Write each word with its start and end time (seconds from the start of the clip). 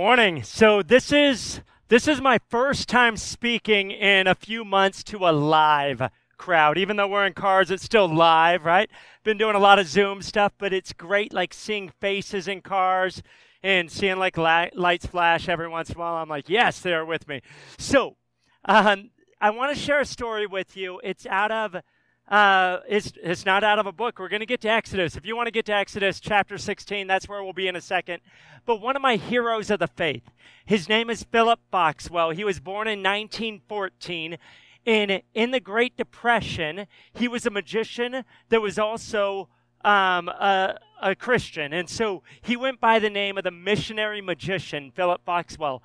morning. 0.00 0.42
So 0.42 0.82
this 0.82 1.12
is 1.12 1.60
this 1.88 2.08
is 2.08 2.22
my 2.22 2.38
first 2.48 2.88
time 2.88 3.18
speaking 3.18 3.90
in 3.90 4.26
a 4.26 4.34
few 4.34 4.64
months 4.64 5.04
to 5.04 5.28
a 5.28 5.30
live 5.30 6.10
crowd. 6.38 6.78
Even 6.78 6.96
though 6.96 7.06
we're 7.06 7.26
in 7.26 7.34
cars, 7.34 7.70
it's 7.70 7.82
still 7.82 8.08
live, 8.08 8.64
right? 8.64 8.88
Been 9.24 9.36
doing 9.36 9.56
a 9.56 9.58
lot 9.58 9.78
of 9.78 9.86
Zoom 9.86 10.22
stuff, 10.22 10.54
but 10.56 10.72
it's 10.72 10.94
great 10.94 11.34
like 11.34 11.52
seeing 11.52 11.90
faces 12.00 12.48
in 12.48 12.62
cars 12.62 13.22
and 13.62 13.90
seeing 13.90 14.16
like 14.16 14.38
lights 14.38 15.04
flash 15.04 15.50
every 15.50 15.68
once 15.68 15.90
in 15.90 15.96
a 15.96 15.98
while. 15.98 16.14
I'm 16.14 16.30
like, 16.30 16.48
yes, 16.48 16.80
they're 16.80 17.04
with 17.04 17.28
me. 17.28 17.42
So, 17.76 18.16
um, 18.64 19.10
I 19.38 19.50
want 19.50 19.76
to 19.76 19.78
share 19.78 20.00
a 20.00 20.06
story 20.06 20.46
with 20.46 20.78
you. 20.78 20.98
It's 21.04 21.26
out 21.26 21.52
of 21.52 21.76
uh, 22.30 22.78
it's, 22.88 23.12
it's 23.22 23.44
not 23.44 23.64
out 23.64 23.80
of 23.80 23.86
a 23.86 23.92
book. 23.92 24.18
We're 24.18 24.28
going 24.28 24.40
to 24.40 24.46
get 24.46 24.60
to 24.60 24.68
Exodus. 24.68 25.16
If 25.16 25.26
you 25.26 25.34
want 25.34 25.48
to 25.48 25.52
get 25.52 25.66
to 25.66 25.74
Exodus 25.74 26.20
chapter 26.20 26.58
16, 26.58 27.08
that's 27.08 27.28
where 27.28 27.42
we'll 27.42 27.52
be 27.52 27.66
in 27.66 27.74
a 27.74 27.80
second. 27.80 28.20
But 28.64 28.80
one 28.80 28.94
of 28.94 29.02
my 29.02 29.16
heroes 29.16 29.68
of 29.68 29.80
the 29.80 29.88
faith, 29.88 30.30
his 30.64 30.88
name 30.88 31.10
is 31.10 31.24
Philip 31.24 31.58
Foxwell. 31.72 32.30
He 32.30 32.44
was 32.44 32.60
born 32.60 32.86
in 32.86 33.00
1914. 33.00 34.38
And 34.86 35.22
in 35.34 35.50
the 35.50 35.60
Great 35.60 35.96
Depression, 35.96 36.86
he 37.12 37.26
was 37.26 37.46
a 37.46 37.50
magician 37.50 38.24
that 38.48 38.62
was 38.62 38.78
also 38.78 39.48
um, 39.84 40.28
a, 40.28 40.78
a 41.02 41.16
Christian. 41.16 41.72
And 41.72 41.88
so 41.88 42.22
he 42.40 42.56
went 42.56 42.80
by 42.80 43.00
the 43.00 43.10
name 43.10 43.38
of 43.38 43.44
the 43.44 43.50
missionary 43.50 44.20
magician, 44.20 44.92
Philip 44.94 45.22
Foxwell. 45.26 45.82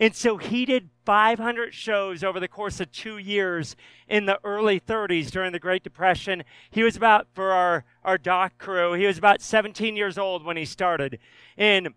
And 0.00 0.14
so 0.14 0.38
he 0.38 0.64
did 0.64 0.90
500 1.04 1.72
shows 1.72 2.24
over 2.24 2.40
the 2.40 2.48
course 2.48 2.80
of 2.80 2.90
two 2.90 3.18
years 3.18 3.76
in 4.08 4.26
the 4.26 4.40
early 4.42 4.80
30s 4.80 5.30
during 5.30 5.52
the 5.52 5.58
Great 5.58 5.84
Depression. 5.84 6.42
He 6.70 6.82
was 6.82 6.96
about, 6.96 7.28
for 7.32 7.52
our, 7.52 7.84
our 8.02 8.18
doc 8.18 8.58
crew, 8.58 8.94
he 8.94 9.06
was 9.06 9.18
about 9.18 9.40
17 9.40 9.96
years 9.96 10.18
old 10.18 10.44
when 10.44 10.56
he 10.56 10.64
started. 10.64 11.18
And 11.56 11.90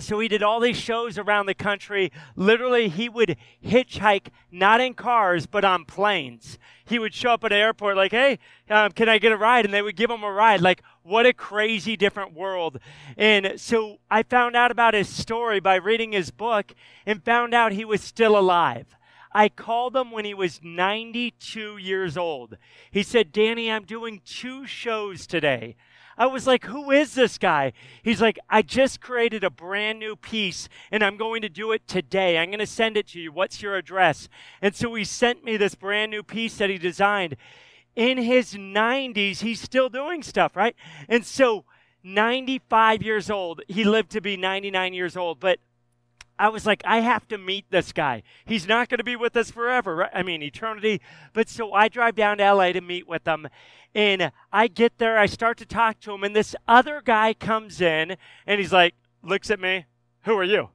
so 0.00 0.18
he 0.18 0.26
did 0.26 0.42
all 0.42 0.58
these 0.58 0.76
shows 0.76 1.18
around 1.18 1.46
the 1.46 1.54
country. 1.54 2.10
Literally, 2.34 2.88
he 2.88 3.08
would 3.08 3.36
hitchhike 3.64 4.28
not 4.50 4.80
in 4.80 4.94
cars, 4.94 5.46
but 5.46 5.64
on 5.64 5.84
planes. 5.84 6.58
He 6.84 6.98
would 6.98 7.14
show 7.14 7.34
up 7.34 7.44
at 7.44 7.52
an 7.52 7.58
airport 7.58 7.96
like, 7.96 8.10
hey, 8.10 8.38
um, 8.68 8.90
can 8.92 9.08
I 9.08 9.18
get 9.18 9.32
a 9.32 9.36
ride? 9.36 9.64
And 9.64 9.72
they 9.72 9.82
would 9.82 9.96
give 9.96 10.10
him 10.10 10.24
a 10.24 10.32
ride. 10.32 10.60
Like, 10.60 10.82
what 11.02 11.26
a 11.26 11.32
crazy 11.32 11.96
different 11.96 12.34
world. 12.34 12.80
And 13.16 13.60
so 13.60 13.98
I 14.10 14.24
found 14.24 14.56
out 14.56 14.70
about 14.70 14.94
his 14.94 15.08
story 15.08 15.60
by 15.60 15.76
reading 15.76 16.12
his 16.12 16.30
book 16.30 16.74
and 17.06 17.24
found 17.24 17.54
out 17.54 17.72
he 17.72 17.84
was 17.84 18.02
still 18.02 18.36
alive. 18.36 18.96
I 19.32 19.48
called 19.48 19.96
him 19.96 20.10
when 20.10 20.24
he 20.24 20.34
was 20.34 20.60
92 20.62 21.76
years 21.76 22.16
old. 22.16 22.56
He 22.90 23.02
said, 23.02 23.32
Danny, 23.32 23.70
I'm 23.70 23.84
doing 23.84 24.22
two 24.24 24.66
shows 24.66 25.26
today. 25.26 25.76
I 26.16 26.26
was 26.26 26.46
like, 26.46 26.64
who 26.64 26.90
is 26.90 27.14
this 27.14 27.38
guy? 27.38 27.72
He's 28.02 28.20
like, 28.20 28.38
I 28.48 28.62
just 28.62 29.00
created 29.00 29.44
a 29.44 29.50
brand 29.50 29.98
new 29.98 30.16
piece 30.16 30.68
and 30.90 31.02
I'm 31.02 31.16
going 31.16 31.42
to 31.42 31.48
do 31.48 31.72
it 31.72 31.86
today. 31.88 32.38
I'm 32.38 32.48
going 32.48 32.58
to 32.58 32.66
send 32.66 32.96
it 32.96 33.08
to 33.08 33.20
you. 33.20 33.32
What's 33.32 33.62
your 33.62 33.76
address? 33.76 34.28
And 34.62 34.74
so 34.74 34.94
he 34.94 35.04
sent 35.04 35.44
me 35.44 35.56
this 35.56 35.74
brand 35.74 36.10
new 36.10 36.22
piece 36.22 36.56
that 36.58 36.70
he 36.70 36.78
designed. 36.78 37.36
In 37.96 38.18
his 38.18 38.54
90s, 38.54 39.40
he's 39.40 39.60
still 39.60 39.88
doing 39.88 40.22
stuff, 40.22 40.56
right? 40.56 40.74
And 41.08 41.24
so 41.24 41.64
95 42.02 43.02
years 43.02 43.30
old, 43.30 43.62
he 43.68 43.84
lived 43.84 44.10
to 44.10 44.20
be 44.20 44.36
99 44.36 44.94
years 44.94 45.16
old, 45.16 45.40
but 45.40 45.58
I 46.38 46.48
was 46.48 46.66
like, 46.66 46.82
I 46.84 47.00
have 47.00 47.28
to 47.28 47.38
meet 47.38 47.66
this 47.70 47.92
guy. 47.92 48.22
He's 48.44 48.66
not 48.66 48.88
going 48.88 48.98
to 48.98 49.04
be 49.04 49.16
with 49.16 49.36
us 49.36 49.50
forever, 49.50 49.96
right? 49.96 50.10
I 50.12 50.22
mean, 50.22 50.42
eternity. 50.42 51.00
But 51.32 51.48
so 51.48 51.72
I 51.72 51.88
drive 51.88 52.16
down 52.16 52.38
to 52.38 52.52
LA 52.52 52.72
to 52.72 52.80
meet 52.80 53.06
with 53.06 53.26
him. 53.26 53.48
And 53.94 54.32
I 54.52 54.66
get 54.66 54.98
there, 54.98 55.16
I 55.16 55.26
start 55.26 55.56
to 55.58 55.66
talk 55.66 56.00
to 56.00 56.12
him, 56.12 56.24
and 56.24 56.34
this 56.34 56.56
other 56.66 57.00
guy 57.00 57.32
comes 57.32 57.80
in 57.80 58.16
and 58.44 58.60
he's 58.60 58.72
like, 58.72 58.94
looks 59.22 59.50
at 59.50 59.60
me, 59.60 59.86
Who 60.24 60.36
are 60.36 60.44
you? 60.44 60.70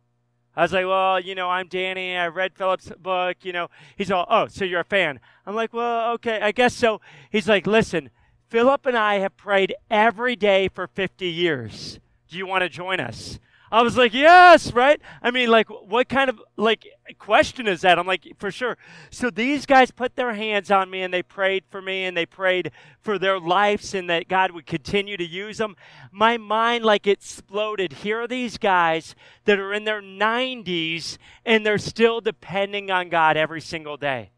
I 0.55 0.61
was 0.61 0.73
like, 0.73 0.85
Well, 0.85 1.19
you 1.19 1.35
know, 1.35 1.49
I'm 1.49 1.67
Danny. 1.67 2.15
I 2.15 2.27
read 2.27 2.55
Philip's 2.55 2.91
book. 2.97 3.37
You 3.43 3.51
know, 3.51 3.67
he's 3.97 4.11
all, 4.11 4.25
Oh, 4.29 4.47
so 4.47 4.63
you're 4.63 4.79
a 4.79 4.85
fan. 4.85 5.19
I'm 5.45 5.55
like, 5.55 5.73
Well, 5.73 6.13
okay, 6.13 6.39
I 6.41 6.51
guess 6.51 6.73
so. 6.73 7.01
He's 7.29 7.49
like, 7.49 7.67
Listen, 7.67 8.09
Philip 8.47 8.85
and 8.85 8.97
I 8.97 9.15
have 9.15 9.35
prayed 9.35 9.75
every 9.91 10.35
day 10.35 10.69
for 10.69 10.87
50 10.87 11.27
years. 11.27 11.99
Do 12.29 12.37
you 12.37 12.47
want 12.47 12.63
to 12.63 12.69
join 12.69 12.99
us? 12.99 13.39
I 13.71 13.81
was 13.83 13.95
like, 13.95 14.13
yes, 14.13 14.73
right? 14.73 14.99
I 15.21 15.31
mean, 15.31 15.49
like, 15.49 15.69
what 15.69 16.09
kind 16.09 16.29
of, 16.29 16.41
like, 16.57 16.85
question 17.19 17.67
is 17.67 17.81
that? 17.81 17.99
I'm 17.99 18.07
like, 18.07 18.27
for 18.37 18.51
sure. 18.51 18.77
So 19.11 19.29
these 19.29 19.65
guys 19.65 19.91
put 19.91 20.15
their 20.15 20.33
hands 20.33 20.71
on 20.71 20.89
me 20.89 21.01
and 21.01 21.13
they 21.13 21.21
prayed 21.21 21.63
for 21.69 21.81
me 21.81 22.05
and 22.05 22.17
they 22.17 22.25
prayed 22.25 22.71
for 23.01 23.19
their 23.19 23.39
lives 23.39 23.93
and 23.93 24.09
that 24.09 24.27
God 24.27 24.51
would 24.51 24.65
continue 24.65 25.17
to 25.17 25.25
use 25.25 25.59
them. 25.59 25.75
My 26.11 26.37
mind, 26.37 26.83
like, 26.83 27.05
exploded. 27.05 27.93
Here 27.93 28.21
are 28.21 28.27
these 28.27 28.57
guys 28.57 29.15
that 29.45 29.59
are 29.59 29.73
in 29.73 29.83
their 29.83 30.01
90s 30.01 31.17
and 31.45 31.65
they're 31.65 31.77
still 31.77 32.21
depending 32.21 32.89
on 32.89 33.09
God 33.09 33.37
every 33.37 33.61
single 33.61 33.97
day. 33.97 34.31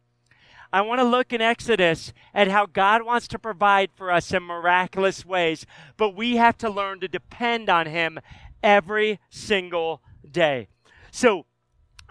I 0.74 0.82
want 0.82 1.00
to 1.00 1.06
look 1.06 1.34
in 1.34 1.42
Exodus 1.42 2.14
at 2.34 2.48
how 2.48 2.66
God 2.66 3.04
wants 3.04 3.28
to 3.30 3.40
provide 3.40 3.90
for 3.94 4.10
us 4.10 4.32
in 4.32 4.44
miraculous 4.44 5.26
ways, 5.26 5.66
but 5.98 6.16
we 6.16 6.38
have 6.38 6.58
to 6.60 6.70
learn 6.70 7.02
to 7.02 7.10
depend 7.10 7.70
on 7.70 7.88
Him 7.88 8.20
every 8.64 9.20
single 9.30 10.02
day. 10.30 10.68
So, 11.12 11.46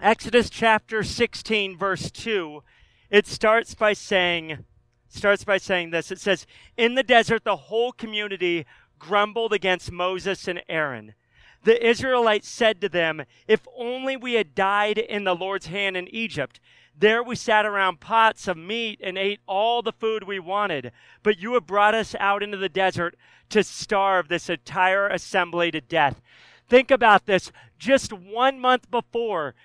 Exodus 0.01 0.49
chapter 0.49 1.03
16 1.03 1.77
verse 1.77 2.09
2, 2.11 2.63
it 3.09 3.27
starts 3.27 3.75
by 3.75 3.93
saying 3.93 4.65
starts 5.07 5.43
by 5.43 5.57
saying 5.57 5.89
this. 5.89 6.09
It 6.09 6.19
says, 6.19 6.47
"In 6.77 6.95
the 6.95 7.03
desert 7.03 7.43
the 7.43 7.57
whole 7.57 7.91
community 7.91 8.65
grumbled 9.01 9.51
against 9.51 9.91
Moses 9.91 10.47
and 10.47 10.61
Aaron. 10.69 11.15
The 11.63 11.85
Israelites 11.85 12.47
said 12.47 12.79
to 12.81 12.89
them, 12.89 13.23
If 13.47 13.61
only 13.75 14.15
we 14.15 14.33
had 14.33 14.55
died 14.55 14.97
in 14.97 15.23
the 15.23 15.35
Lord's 15.35 15.67
hand 15.67 15.97
in 15.97 16.07
Egypt. 16.07 16.59
There 16.97 17.23
we 17.23 17.35
sat 17.35 17.65
around 17.65 17.99
pots 17.99 18.47
of 18.47 18.57
meat 18.57 18.99
and 19.01 19.17
ate 19.17 19.39
all 19.47 19.81
the 19.81 19.91
food 19.91 20.23
we 20.23 20.39
wanted. 20.39 20.91
But 21.23 21.39
you 21.39 21.53
have 21.53 21.65
brought 21.65 21.95
us 21.95 22.15
out 22.19 22.43
into 22.43 22.57
the 22.57 22.69
desert 22.69 23.15
to 23.49 23.63
starve 23.63 24.27
this 24.27 24.49
entire 24.49 25.07
assembly 25.07 25.71
to 25.71 25.81
death. 25.81 26.21
Think 26.69 26.91
about 26.91 27.25
this. 27.25 27.51
Just 27.77 28.13
one 28.13 28.59
month 28.59 28.89
before, 28.89 29.55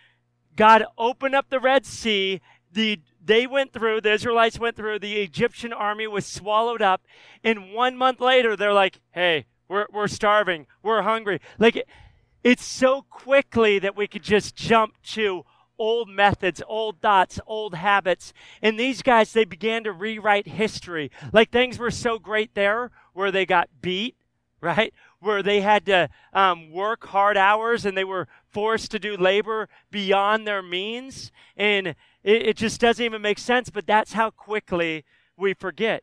God 0.57 0.85
opened 0.97 1.35
up 1.35 1.51
the 1.51 1.61
Red 1.61 1.85
Sea. 1.87 2.41
The, 2.73 3.01
they 3.25 3.47
went 3.47 3.73
through, 3.73 4.01
the 4.01 4.13
Israelites 4.13 4.59
went 4.59 4.77
through, 4.77 4.99
the 4.99 5.21
Egyptian 5.21 5.73
army 5.73 6.07
was 6.07 6.27
swallowed 6.27 6.83
up. 6.83 7.03
And 7.45 7.73
one 7.73 7.97
month 7.97 8.21
later, 8.21 8.57
they're 8.57 8.73
like, 8.73 9.01
hey, 9.13 9.47
we're, 9.69 9.87
we're 9.93 10.09
starving. 10.09 10.67
We're 10.83 11.03
hungry. 11.03 11.41
Like, 11.59 11.77
it, 11.77 11.89
it's 12.43 12.65
so 12.65 13.03
quickly 13.11 13.79
that 13.79 13.97
we 13.97 14.07
could 14.07 14.23
just 14.23 14.55
jump 14.57 14.95
to 15.13 15.45
old 15.79 16.09
methods, 16.09 16.63
old 16.67 17.01
thoughts, 17.01 17.41
old 17.47 17.75
habits. 17.75 18.33
And 18.63 18.79
these 18.79 19.03
guys, 19.03 19.33
they 19.33 19.45
began 19.45 19.85
to 19.85 19.93
rewrite 19.93 20.49
history. 20.49 21.11
Like 21.33 21.51
things 21.51 21.79
were 21.79 21.91
so 21.91 22.19
great 22.19 22.55
there 22.55 22.91
where 23.13 23.31
they 23.31 23.47
got 23.47 23.69
beat, 23.81 24.17
right? 24.61 24.93
where 25.21 25.43
they 25.43 25.61
had 25.61 25.87
to 25.87 26.09
um, 26.33 26.71
work 26.71 27.07
hard 27.07 27.37
hours 27.37 27.85
and 27.85 27.97
they 27.97 28.05
were 28.05 28.29
forced 28.49 28.91
to 28.91 28.99
do 28.99 29.17
labor 29.17 29.69
beyond 29.91 30.47
their 30.47 30.63
means. 30.63 31.33
And 31.57 31.89
it, 31.89 31.97
it 32.23 32.57
just 32.57 32.81
doesn't 32.81 33.05
even 33.05 33.23
make 33.23 33.39
sense, 33.39 33.71
but 33.71 33.87
that's 33.87 34.13
how 34.13 34.31
quickly 34.31 35.05
we 35.37 35.55
forget. 35.55 36.03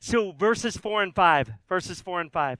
So, 0.00 0.32
verses 0.32 0.76
4 0.76 1.02
and 1.02 1.14
5, 1.14 1.52
verses 1.68 2.00
4 2.00 2.20
and 2.20 2.32
5 2.32 2.58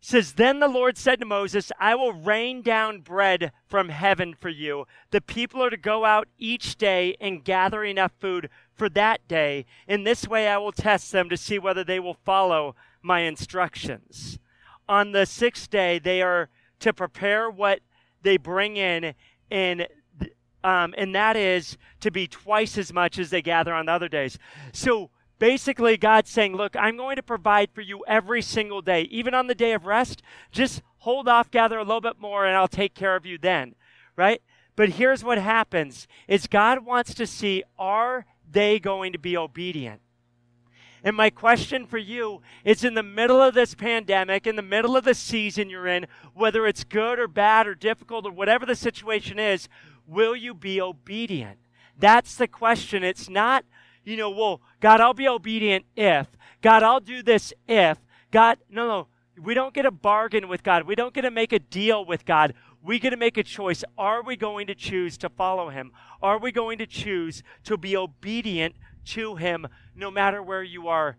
says, 0.00 0.34
Then 0.34 0.60
the 0.60 0.68
Lord 0.68 0.96
said 0.96 1.20
to 1.20 1.26
Moses, 1.26 1.72
I 1.78 1.94
will 1.94 2.12
rain 2.12 2.62
down 2.62 3.00
bread 3.00 3.52
from 3.66 3.88
heaven 3.88 4.34
for 4.34 4.48
you. 4.48 4.86
The 5.10 5.20
people 5.20 5.62
are 5.62 5.70
to 5.70 5.76
go 5.76 6.04
out 6.04 6.28
each 6.38 6.76
day 6.76 7.16
and 7.20 7.44
gather 7.44 7.84
enough 7.84 8.12
food 8.20 8.48
for 8.74 8.88
that 8.90 9.26
day. 9.28 9.66
In 9.88 10.04
this 10.04 10.28
way, 10.28 10.48
I 10.48 10.58
will 10.58 10.72
test 10.72 11.12
them 11.12 11.28
to 11.28 11.36
see 11.36 11.58
whether 11.58 11.84
they 11.84 12.00
will 12.00 12.18
follow 12.24 12.76
my 13.02 13.20
instructions. 13.20 14.38
On 14.88 15.12
the 15.12 15.26
sixth 15.26 15.70
day, 15.70 15.98
they 15.98 16.22
are 16.22 16.48
to 16.80 16.92
prepare 16.92 17.50
what 17.50 17.80
they 18.22 18.36
bring 18.36 18.76
in, 18.76 19.14
and 19.50 19.86
um, 20.64 20.94
and 20.98 21.14
that 21.14 21.36
is 21.36 21.78
to 22.00 22.10
be 22.10 22.26
twice 22.26 22.76
as 22.76 22.92
much 22.92 23.20
as 23.20 23.30
they 23.30 23.40
gather 23.40 23.72
on 23.72 23.86
the 23.86 23.92
other 23.92 24.08
days. 24.08 24.36
So 24.72 25.10
basically, 25.38 25.96
God's 25.96 26.30
saying, 26.30 26.56
"Look, 26.56 26.76
I'm 26.76 26.96
going 26.96 27.16
to 27.16 27.22
provide 27.22 27.70
for 27.72 27.80
you 27.80 28.04
every 28.06 28.42
single 28.42 28.82
day, 28.82 29.02
even 29.02 29.34
on 29.34 29.46
the 29.46 29.54
day 29.54 29.72
of 29.72 29.86
rest. 29.86 30.22
Just 30.50 30.82
hold 30.98 31.28
off, 31.28 31.50
gather 31.50 31.78
a 31.78 31.84
little 31.84 32.00
bit 32.00 32.20
more, 32.20 32.46
and 32.46 32.56
I'll 32.56 32.68
take 32.68 32.94
care 32.94 33.16
of 33.16 33.26
you 33.26 33.38
then." 33.38 33.74
Right? 34.16 34.42
But 34.76 34.90
here's 34.90 35.24
what 35.24 35.38
happens: 35.38 36.06
is 36.28 36.46
God 36.46 36.84
wants 36.84 37.14
to 37.14 37.26
see 37.26 37.64
are 37.78 38.26
they 38.50 38.78
going 38.78 39.12
to 39.12 39.18
be 39.18 39.36
obedient? 39.36 40.00
And 41.06 41.16
my 41.16 41.30
question 41.30 41.86
for 41.86 41.98
you 41.98 42.42
is 42.64 42.82
in 42.82 42.94
the 42.94 43.02
middle 43.02 43.40
of 43.40 43.54
this 43.54 43.76
pandemic, 43.76 44.44
in 44.44 44.56
the 44.56 44.62
middle 44.62 44.96
of 44.96 45.04
the 45.04 45.14
season 45.14 45.70
you're 45.70 45.86
in, 45.86 46.06
whether 46.34 46.66
it's 46.66 46.82
good 46.82 47.20
or 47.20 47.28
bad 47.28 47.68
or 47.68 47.76
difficult 47.76 48.26
or 48.26 48.32
whatever 48.32 48.66
the 48.66 48.74
situation 48.74 49.38
is, 49.38 49.68
will 50.04 50.34
you 50.34 50.52
be 50.52 50.80
obedient? 50.80 51.58
That's 51.96 52.34
the 52.34 52.48
question. 52.48 53.04
It's 53.04 53.28
not, 53.28 53.64
you 54.06 54.16
know, 54.16 54.30
well, 54.30 54.62
God, 54.80 55.00
I'll 55.00 55.14
be 55.14 55.28
obedient 55.28 55.84
if. 55.96 56.28
God, 56.62 56.84
I'll 56.84 57.00
do 57.00 57.22
this 57.22 57.52
if. 57.68 57.98
God, 58.30 58.58
no, 58.70 58.86
no. 58.86 59.08
We 59.42 59.52
don't 59.52 59.74
get 59.74 59.84
a 59.84 59.90
bargain 59.90 60.48
with 60.48 60.62
God. 60.62 60.84
We 60.86 60.94
don't 60.94 61.12
get 61.12 61.22
to 61.22 61.30
make 61.30 61.52
a 61.52 61.58
deal 61.58 62.04
with 62.04 62.24
God. 62.24 62.54
we 62.82 63.00
get 63.00 63.10
to 63.10 63.16
make 63.16 63.36
a 63.36 63.42
choice. 63.42 63.84
Are 63.98 64.22
we 64.22 64.36
going 64.36 64.68
to 64.68 64.74
choose 64.74 65.18
to 65.18 65.28
follow 65.28 65.70
him? 65.70 65.90
Are 66.22 66.38
we 66.38 66.52
going 66.52 66.78
to 66.78 66.86
choose 66.86 67.42
to 67.64 67.76
be 67.76 67.96
obedient 67.96 68.76
to 69.06 69.34
him 69.34 69.66
no 69.94 70.10
matter 70.10 70.40
where 70.40 70.62
you 70.62 70.86
are 70.86 71.16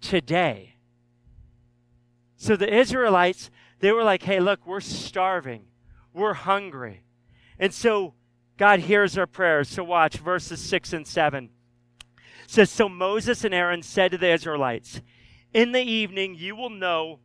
today? 0.00 0.74
So 2.36 2.56
the 2.56 2.72
Israelites, 2.72 3.48
they 3.78 3.92
were 3.92 4.02
like, 4.02 4.24
hey, 4.24 4.40
look, 4.40 4.66
we're 4.66 4.80
starving, 4.80 5.66
we're 6.12 6.34
hungry. 6.34 7.04
And 7.60 7.72
so 7.72 8.14
God 8.56 8.80
hears 8.80 9.16
our 9.16 9.26
prayers. 9.26 9.68
So 9.68 9.84
watch 9.84 10.16
verses 10.16 10.60
6 10.60 10.92
and 10.92 11.06
7. 11.06 11.48
Says, 12.46 12.70
So 12.70 12.88
Moses 12.88 13.44
and 13.44 13.54
Aaron 13.54 13.82
said 13.82 14.10
to 14.12 14.18
the 14.18 14.32
Israelites, 14.32 15.00
In 15.52 15.72
the 15.72 15.82
evening 15.82 16.34
you 16.34 16.56
will 16.56 16.70
know 16.70 17.20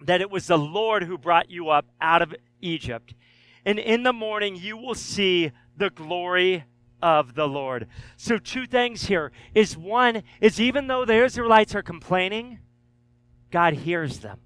that 0.00 0.20
it 0.20 0.30
was 0.30 0.46
the 0.46 0.58
Lord 0.58 1.04
who 1.04 1.16
brought 1.18 1.50
you 1.50 1.70
up 1.70 1.86
out 2.00 2.22
of 2.22 2.34
Egypt. 2.60 3.14
And 3.64 3.78
in 3.78 4.02
the 4.02 4.12
morning 4.12 4.56
you 4.56 4.76
will 4.76 4.94
see 4.94 5.52
the 5.76 5.90
glory 5.90 6.64
of 7.00 7.34
the 7.34 7.48
Lord. 7.48 7.88
So 8.16 8.38
two 8.38 8.66
things 8.66 9.06
here 9.06 9.32
is 9.54 9.76
one 9.76 10.22
is 10.40 10.60
even 10.60 10.86
though 10.86 11.04
the 11.04 11.24
Israelites 11.24 11.74
are 11.74 11.82
complaining, 11.82 12.60
God 13.50 13.74
hears 13.74 14.20
them. 14.20 14.40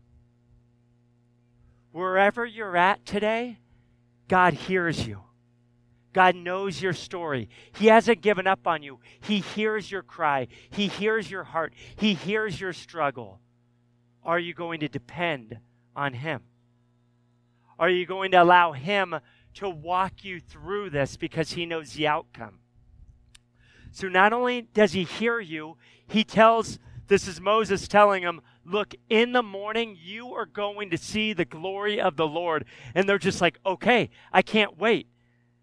Wherever 1.93 2.45
you're 2.45 2.77
at 2.77 3.07
today, 3.07 3.59
God 4.29 4.55
hears 4.55 5.07
you. 5.07 5.23
God 6.17 6.35
knows 6.35 6.81
your 6.81 6.95
story. 6.95 7.51
He 7.77 7.89
hasn't 7.89 8.23
given 8.23 8.47
up 8.47 8.67
on 8.67 8.83
you. 8.83 9.01
He 9.21 9.41
hears 9.41 9.91
your 9.91 10.03
cry. 10.03 10.49
He 10.71 10.87
hears 10.87 11.31
your 11.31 11.45
heart. 11.45 11.75
He 11.95 12.15
hears 12.15 12.59
your 12.59 12.73
struggle. 12.73 13.39
Are 14.25 14.39
you 14.39 14.55
going 14.55 14.81
to 14.81 14.89
depend 14.89 15.59
on 15.95 16.15
Him? 16.15 16.41
Are 17.79 17.91
you 17.91 18.07
going 18.07 18.31
to 18.31 18.43
allow 18.43 18.73
Him 18.73 19.17
to 19.57 19.69
walk 19.69 20.25
you 20.25 20.41
through 20.41 20.89
this 20.89 21.19
because 21.19 21.53
He 21.53 21.67
knows 21.67 21.93
the 21.93 22.07
outcome? 22.07 22.61
So 23.93 24.09
not 24.09 24.33
only 24.33 24.63
does 24.63 24.93
He 24.95 25.05
hear 25.05 25.39
you, 25.39 25.77
He 26.09 26.25
tells, 26.25 26.79
this 27.09 27.29
is 27.29 27.43
Moses 27.43 27.87
telling 27.89 28.23
him, 28.23 28.41
Look, 28.65 28.95
in 29.11 29.33
the 29.33 29.43
morning, 29.43 29.99
you 30.01 30.33
are 30.33 30.47
going 30.47 30.89
to 30.89 30.97
see 30.97 31.35
the 31.35 31.45
glory 31.45 32.01
of 32.01 32.17
the 32.17 32.27
Lord. 32.27 32.65
And 32.95 33.07
they're 33.07 33.19
just 33.19 33.43
like, 33.43 33.59
Okay, 33.67 34.09
I 34.33 34.41
can't 34.41 34.79
wait. 34.79 35.09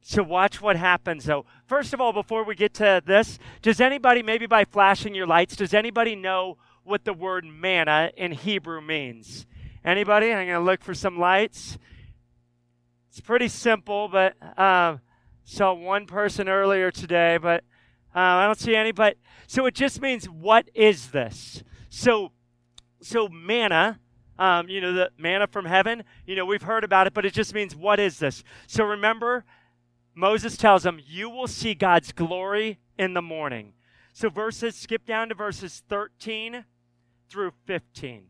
So 0.06 0.22
watch 0.22 0.62
what 0.62 0.76
happens 0.76 1.24
though. 1.24 1.46
First 1.66 1.94
of 1.94 2.02
all, 2.02 2.12
before 2.12 2.44
we 2.44 2.56
get 2.56 2.74
to 2.76 3.02
this, 3.06 3.40
does 3.62 3.80
anybody, 3.80 4.22
maybe 4.22 4.46
by 4.46 4.66
flashing 4.66 5.16
your 5.16 5.26
lights, 5.26 5.56
does 5.56 5.74
anybody 5.74 6.14
know 6.14 6.58
what 6.84 7.06
the 7.06 7.14
word 7.14 7.46
manna 7.46 8.12
in 8.18 8.34
Hebrew 8.34 8.82
means? 8.82 9.46
Anybody? 9.86 10.34
I'm 10.34 10.46
going 10.46 10.60
to 10.60 10.60
look 10.60 10.84
for 10.84 10.94
some 10.94 11.18
lights. 11.18 11.78
It's 13.10 13.22
pretty 13.22 13.48
simple, 13.48 14.10
but 14.10 14.36
uh, 14.58 14.98
saw 15.46 15.74
one 15.74 16.06
person 16.06 16.50
earlier 16.50 16.92
today, 16.92 17.38
but 17.42 17.64
uh, 18.14 18.20
I 18.20 18.46
don't 18.46 18.60
see 18.60 18.76
any. 18.76 18.92
But 18.92 19.16
so 19.48 19.66
it 19.66 19.74
just 19.74 20.02
means 20.02 20.26
what 20.28 20.70
is 20.74 21.12
this? 21.12 21.64
So, 21.90 22.34
so 23.02 23.30
manna. 23.30 24.00
Um, 24.38 24.68
you 24.68 24.82
know 24.82 24.94
the 24.94 25.12
manna 25.18 25.48
from 25.48 25.66
heaven. 25.66 26.04
You 26.26 26.36
know 26.36 26.46
we've 26.46 26.64
heard 26.64 26.84
about 26.84 27.08
it, 27.08 27.14
but 27.14 27.26
it 27.26 27.34
just 27.34 27.54
means 27.54 27.76
what 27.76 28.00
is 28.00 28.20
this? 28.20 28.44
So 28.68 28.84
remember, 28.84 29.46
Moses 30.16 30.58
tells 30.58 30.84
them, 30.84 31.02
"You 31.06 31.30
will 31.30 31.48
see 31.48 31.74
God's 31.74 32.12
glory 32.12 32.80
in 32.98 33.14
the 33.14 33.22
morning." 33.22 33.74
So 34.14 34.30
verses 34.30 34.76
skip 34.76 35.06
down 35.06 35.30
to 35.30 35.36
verses 35.36 35.84
13 35.90 36.66
through 37.30 37.54
15. 37.66 38.30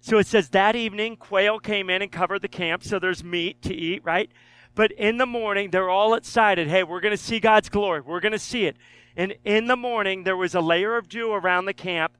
So 0.00 0.18
it 0.18 0.26
says 0.26 0.50
that 0.50 0.76
evening, 0.76 1.16
quail 1.16 1.58
came 1.58 1.90
in 1.90 2.00
and 2.00 2.12
covered 2.12 2.40
the 2.40 2.48
camp, 2.48 2.84
so 2.84 2.98
there's 2.98 3.24
meat 3.24 3.60
to 3.62 3.74
eat, 3.74 4.04
right? 4.04 4.30
But 4.74 4.92
in 4.92 5.16
the 5.16 5.26
morning, 5.26 5.70
they're 5.70 5.90
all 5.90 6.14
excited. 6.14 6.68
Hey, 6.68 6.84
we're 6.84 7.00
going 7.00 7.16
to 7.16 7.22
see 7.22 7.40
God's 7.40 7.68
glory. 7.68 8.02
We're 8.02 8.20
going 8.20 8.32
to 8.32 8.38
see 8.38 8.66
it. 8.66 8.76
And 9.16 9.34
in 9.44 9.66
the 9.66 9.76
morning, 9.76 10.22
there 10.22 10.36
was 10.36 10.54
a 10.54 10.60
layer 10.60 10.96
of 10.96 11.08
dew 11.08 11.32
around 11.32 11.64
the 11.64 11.72
camp. 11.74 12.16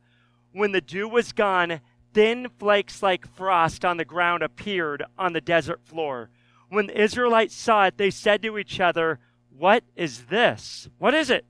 When 0.52 0.72
the 0.72 0.80
dew 0.80 1.08
was 1.08 1.32
gone, 1.32 1.80
thin 2.12 2.48
flakes 2.58 3.02
like 3.02 3.26
frost 3.26 3.84
on 3.84 3.98
the 3.98 4.04
ground 4.04 4.42
appeared 4.42 5.04
on 5.18 5.32
the 5.32 5.40
desert 5.40 5.80
floor. 5.84 6.30
When 6.68 6.86
the 6.86 7.00
Israelites 7.00 7.54
saw 7.54 7.86
it, 7.86 7.96
they 7.96 8.10
said 8.10 8.42
to 8.42 8.58
each 8.58 8.80
other, 8.80 9.18
What 9.56 9.84
is 9.94 10.24
this? 10.24 10.88
What 10.98 11.14
is 11.14 11.30
it? 11.30 11.44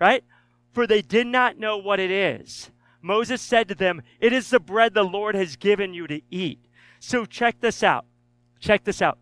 Right? 0.00 0.24
For 0.72 0.86
they 0.86 1.02
did 1.02 1.26
not 1.26 1.58
know 1.58 1.78
what 1.78 2.00
it 2.00 2.10
is. 2.10 2.70
Moses 3.00 3.40
said 3.40 3.68
to 3.68 3.74
them, 3.74 4.02
It 4.20 4.32
is 4.32 4.50
the 4.50 4.60
bread 4.60 4.94
the 4.94 5.04
Lord 5.04 5.34
has 5.34 5.56
given 5.56 5.94
you 5.94 6.06
to 6.08 6.20
eat. 6.30 6.60
So 6.98 7.24
check 7.24 7.60
this 7.60 7.82
out. 7.82 8.04
Check 8.58 8.84
this 8.84 9.00
out. 9.00 9.18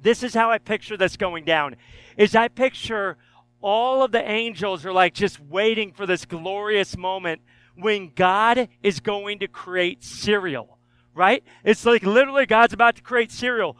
This 0.00 0.22
is 0.22 0.34
how 0.34 0.50
I 0.50 0.58
picture 0.58 0.96
this 0.96 1.16
going 1.16 1.44
down. 1.44 1.76
Is 2.16 2.36
I 2.36 2.48
picture 2.48 3.16
all 3.62 4.02
of 4.02 4.12
the 4.12 4.22
angels 4.22 4.84
are 4.84 4.92
like 4.92 5.14
just 5.14 5.40
waiting 5.40 5.92
for 5.92 6.06
this 6.06 6.26
glorious 6.26 6.98
moment 6.98 7.40
when 7.76 8.12
God 8.14 8.68
is 8.82 9.00
going 9.00 9.38
to 9.38 9.48
create 9.48 10.04
cereal, 10.04 10.78
right? 11.14 11.42
It's 11.64 11.86
like 11.86 12.02
literally 12.02 12.44
God's 12.46 12.74
about 12.74 12.96
to 12.96 13.02
create 13.02 13.32
cereal. 13.32 13.76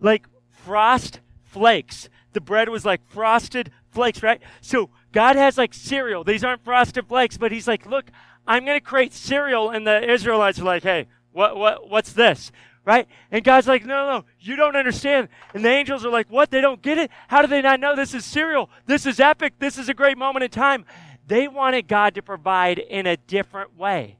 Like 0.00 0.26
frost 0.64 1.20
flakes. 1.44 2.08
The 2.32 2.40
bread 2.40 2.68
was 2.68 2.84
like 2.84 3.00
frosted 3.08 3.70
flakes, 3.90 4.22
right? 4.22 4.40
So 4.60 4.90
God 5.12 5.36
has 5.36 5.58
like 5.58 5.74
cereal. 5.74 6.24
These 6.24 6.44
aren't 6.44 6.64
frosted 6.64 7.06
flakes, 7.06 7.36
but 7.36 7.52
he's 7.52 7.68
like, 7.68 7.86
look, 7.86 8.06
I'm 8.46 8.64
going 8.64 8.78
to 8.78 8.84
create 8.84 9.12
cereal. 9.12 9.70
And 9.70 9.86
the 9.86 10.10
Israelites 10.10 10.58
are 10.58 10.64
like, 10.64 10.82
hey, 10.82 11.06
what, 11.32 11.56
what, 11.56 11.88
what's 11.88 12.12
this? 12.12 12.50
Right? 12.84 13.06
And 13.30 13.44
God's 13.44 13.68
like, 13.68 13.84
no, 13.84 14.06
no, 14.06 14.18
no, 14.18 14.24
you 14.40 14.56
don't 14.56 14.74
understand. 14.74 15.28
And 15.54 15.64
the 15.64 15.68
angels 15.68 16.04
are 16.04 16.10
like, 16.10 16.28
what? 16.30 16.50
They 16.50 16.60
don't 16.60 16.82
get 16.82 16.98
it? 16.98 17.10
How 17.28 17.42
do 17.42 17.48
they 17.48 17.62
not 17.62 17.78
know 17.78 17.94
this 17.94 18.14
is 18.14 18.24
cereal? 18.24 18.70
This 18.86 19.06
is 19.06 19.20
epic. 19.20 19.54
This 19.58 19.78
is 19.78 19.88
a 19.88 19.94
great 19.94 20.18
moment 20.18 20.42
in 20.44 20.50
time. 20.50 20.84
They 21.26 21.46
wanted 21.46 21.86
God 21.86 22.14
to 22.16 22.22
provide 22.22 22.78
in 22.78 23.06
a 23.06 23.16
different 23.16 23.76
way. 23.76 24.18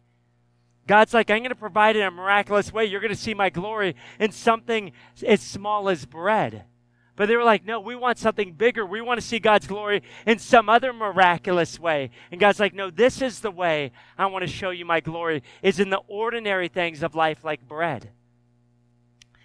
God's 0.87 1.15
like, 1.15 1.31
I'm 1.31 1.39
going 1.39 1.51
to 1.51 1.55
provide 1.55 1.97
in 1.97 2.03
a 2.03 2.11
miraculous 2.11 2.73
way. 2.73 2.85
You're 2.87 3.01
going 3.01 3.13
to 3.13 3.19
see 3.19 3.35
my 3.35 3.51
glory 3.51 3.95
in 4.19 4.33
something 4.33 4.93
as 5.25 5.41
small 5.41 5.89
as 5.89 6.05
bread. 6.05 6.65
But 7.15 7.27
they 7.27 7.37
were 7.37 7.45
like, 7.45 7.65
no, 7.65 7.79
we 7.79 7.95
want 7.95 8.19
something 8.19 8.55
bigger. 8.55 8.85
We 8.85 9.01
want 9.01 9.21
to 9.21 9.27
see 9.27 9.39
God's 9.39 9.67
glory 9.67 10.03
in 10.27 10.39
some 10.39 10.69
other 10.69 10.93
miraculous 10.93 11.79
way. 11.79 12.11
And 12.31 12.41
God's 12.41 12.59
like, 12.59 12.75
no, 12.75 12.91
this 12.91 13.23
is 13.23 13.41
the 13.41 13.51
way 13.51 13.93
I 14.19 14.27
want 14.27 14.43
to 14.43 14.51
show 14.51 14.71
you 14.71 14.85
my 14.85 15.01
glory, 15.01 15.43
is 15.63 15.79
in 15.79 15.91
the 15.91 16.01
ordinary 16.09 16.69
things 16.69 17.03
of 17.03 17.15
life 17.15 17.45
like 17.45 17.69
bread. 17.69 18.11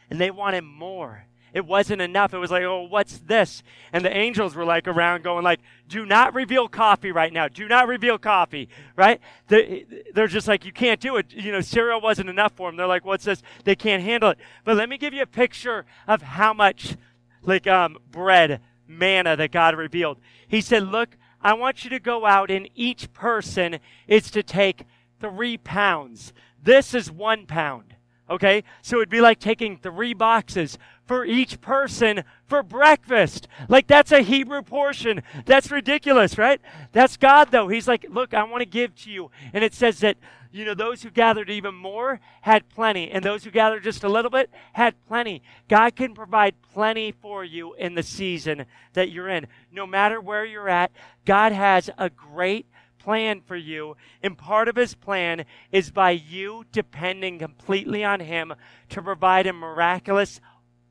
And 0.09 0.19
they 0.19 0.31
wanted 0.31 0.61
more. 0.63 1.26
It 1.53 1.65
wasn't 1.65 2.01
enough. 2.01 2.33
It 2.33 2.37
was 2.37 2.51
like, 2.51 2.63
oh, 2.63 2.83
what's 2.83 3.17
this? 3.19 3.63
And 3.93 4.03
the 4.03 4.15
angels 4.15 4.55
were 4.55 4.65
like 4.65 4.87
around 4.87 5.23
going 5.23 5.43
like, 5.43 5.59
do 5.87 6.05
not 6.05 6.33
reveal 6.33 6.67
coffee 6.67 7.11
right 7.11 7.31
now. 7.31 7.47
Do 7.47 7.67
not 7.67 7.87
reveal 7.87 8.17
coffee, 8.17 8.69
right? 8.95 9.19
They're 9.47 10.27
just 10.27 10.47
like, 10.47 10.65
you 10.65 10.73
can't 10.73 10.99
do 10.99 11.15
it. 11.15 11.33
You 11.33 11.51
know, 11.51 11.61
cereal 11.61 12.01
wasn't 12.01 12.29
enough 12.29 12.53
for 12.55 12.69
them. 12.69 12.75
They're 12.77 12.87
like, 12.87 13.05
what's 13.05 13.25
this? 13.25 13.41
They 13.63 13.75
can't 13.75 14.03
handle 14.03 14.31
it. 14.31 14.37
But 14.63 14.77
let 14.77 14.89
me 14.89 14.97
give 14.97 15.13
you 15.13 15.21
a 15.21 15.27
picture 15.27 15.85
of 16.07 16.21
how 16.21 16.53
much 16.53 16.95
like 17.41 17.65
um, 17.65 17.97
bread, 18.11 18.61
manna 18.87 19.35
that 19.35 19.51
God 19.51 19.75
revealed. 19.75 20.19
He 20.47 20.61
said, 20.61 20.83
Look, 20.83 21.17
I 21.41 21.53
want 21.53 21.83
you 21.83 21.89
to 21.91 21.99
go 21.99 22.25
out, 22.25 22.51
and 22.51 22.69
each 22.75 23.11
person 23.13 23.79
is 24.07 24.31
to 24.31 24.43
take 24.43 24.85
three 25.19 25.57
pounds. 25.57 26.33
This 26.61 26.93
is 26.93 27.11
one 27.11 27.45
pound. 27.45 27.95
Okay? 28.29 28.63
So 28.81 28.97
it'd 28.97 29.09
be 29.09 29.21
like 29.21 29.39
taking 29.39 29.77
three 29.77 30.13
boxes 30.13 30.77
for 31.05 31.25
each 31.25 31.61
person 31.61 32.23
for 32.45 32.61
breakfast. 32.61 33.47
Like 33.69 33.87
that's 33.87 34.11
a 34.11 34.21
Hebrew 34.21 34.61
portion. 34.61 35.23
That's 35.45 35.71
ridiculous, 35.71 36.37
right? 36.37 36.59
That's 36.91 37.17
God 37.17 37.51
though. 37.51 37.67
He's 37.67 37.87
like, 37.87 38.05
look, 38.09 38.33
I 38.33 38.43
want 38.43 38.61
to 38.61 38.65
give 38.65 38.95
to 39.03 39.09
you. 39.09 39.31
And 39.53 39.63
it 39.63 39.73
says 39.73 39.99
that 39.99 40.17
you 40.51 40.65
know, 40.65 40.73
those 40.73 41.03
who 41.03 41.09
gathered 41.09 41.49
even 41.49 41.75
more 41.75 42.19
had 42.41 42.69
plenty, 42.69 43.11
and 43.11 43.23
those 43.23 43.43
who 43.43 43.51
gathered 43.51 43.83
just 43.83 44.03
a 44.03 44.09
little 44.09 44.31
bit 44.31 44.49
had 44.73 44.95
plenty. 45.05 45.41
God 45.67 45.95
can 45.95 46.13
provide 46.13 46.55
plenty 46.73 47.11
for 47.11 47.43
you 47.43 47.73
in 47.75 47.95
the 47.95 48.03
season 48.03 48.65
that 48.93 49.11
you're 49.11 49.29
in. 49.29 49.47
No 49.71 49.85
matter 49.85 50.19
where 50.21 50.45
you're 50.45 50.69
at, 50.69 50.91
God 51.25 51.51
has 51.51 51.89
a 51.97 52.09
great 52.09 52.65
plan 53.07 53.39
for 53.39 53.55
you, 53.55 53.95
and 54.21 54.37
part 54.37 54.67
of 54.67 54.75
his 54.75 54.93
plan 54.93 55.45
is 55.71 55.91
by 55.91 56.11
you 56.11 56.65
depending 56.73 57.39
completely 57.39 58.03
on 58.03 58.19
him 58.19 58.53
to 58.89 59.01
provide 59.01 59.47
in 59.47 59.55
miraculous 59.55 60.41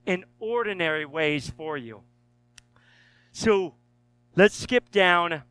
and 0.06 0.25
ordinary 0.38 1.04
ways 1.04 1.52
for 1.54 1.76
you. 1.76 2.00
So 3.32 3.75
let's 4.35 4.56
skip 4.56 4.90
down 4.90 5.42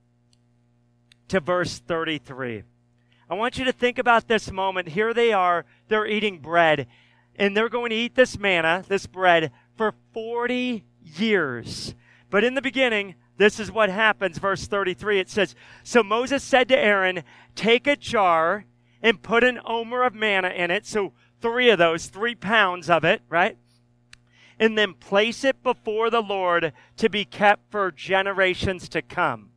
to 1.28 1.40
verse 1.40 1.78
33. 1.78 2.64
I 3.30 3.34
want 3.36 3.60
you 3.60 3.66
to 3.66 3.72
think 3.72 4.00
about 4.00 4.28
this 4.28 4.52
moment. 4.52 4.88
Here 4.88 5.14
they 5.14 5.34
are, 5.34 5.66
they're 5.88 6.08
eating 6.08 6.40
bread, 6.40 6.88
and 7.36 7.56
they're 7.56 7.70
going 7.70 7.92
to 7.92 7.96
eat 7.96 8.16
this 8.16 8.40
manna, 8.40 8.84
this 8.88 9.06
bread, 9.06 9.52
for 9.76 9.94
40 10.16 10.84
years. 11.04 11.94
But 12.32 12.44
in 12.44 12.56
the 12.56 12.62
beginning, 12.64 13.14
this 13.38 13.60
is 13.60 13.72
what 13.72 13.90
happens. 13.90 14.38
Verse 14.38 14.68
33 14.68 15.20
it 15.20 15.30
says, 15.30 15.56
So 15.84 16.04
Moses 16.04 16.44
said 16.44 16.68
to 16.70 16.78
Aaron, 16.78 17.24
Take 17.56 17.88
a 17.88 17.96
jar 17.96 18.66
and 19.02 19.22
put 19.22 19.44
an 19.44 19.60
omer 19.66 20.04
of 20.04 20.14
manna 20.14 20.50
in 20.50 20.72
it. 20.72 20.86
So 20.86 21.14
three 21.42 21.70
of 21.70 21.78
those, 21.78 22.08
three 22.08 22.36
pounds 22.36 22.90
of 22.90 23.04
it, 23.04 23.22
right? 23.30 23.58
and 24.60 24.78
then 24.78 24.94
place 24.94 25.44
it 25.44 25.62
before 25.64 26.10
the 26.10 26.22
Lord 26.22 26.74
to 26.98 27.10
be 27.10 27.26
kept 27.26 27.72
for 27.72 27.92
generations 27.92 28.88
to 28.90 29.02
come. 29.02 29.50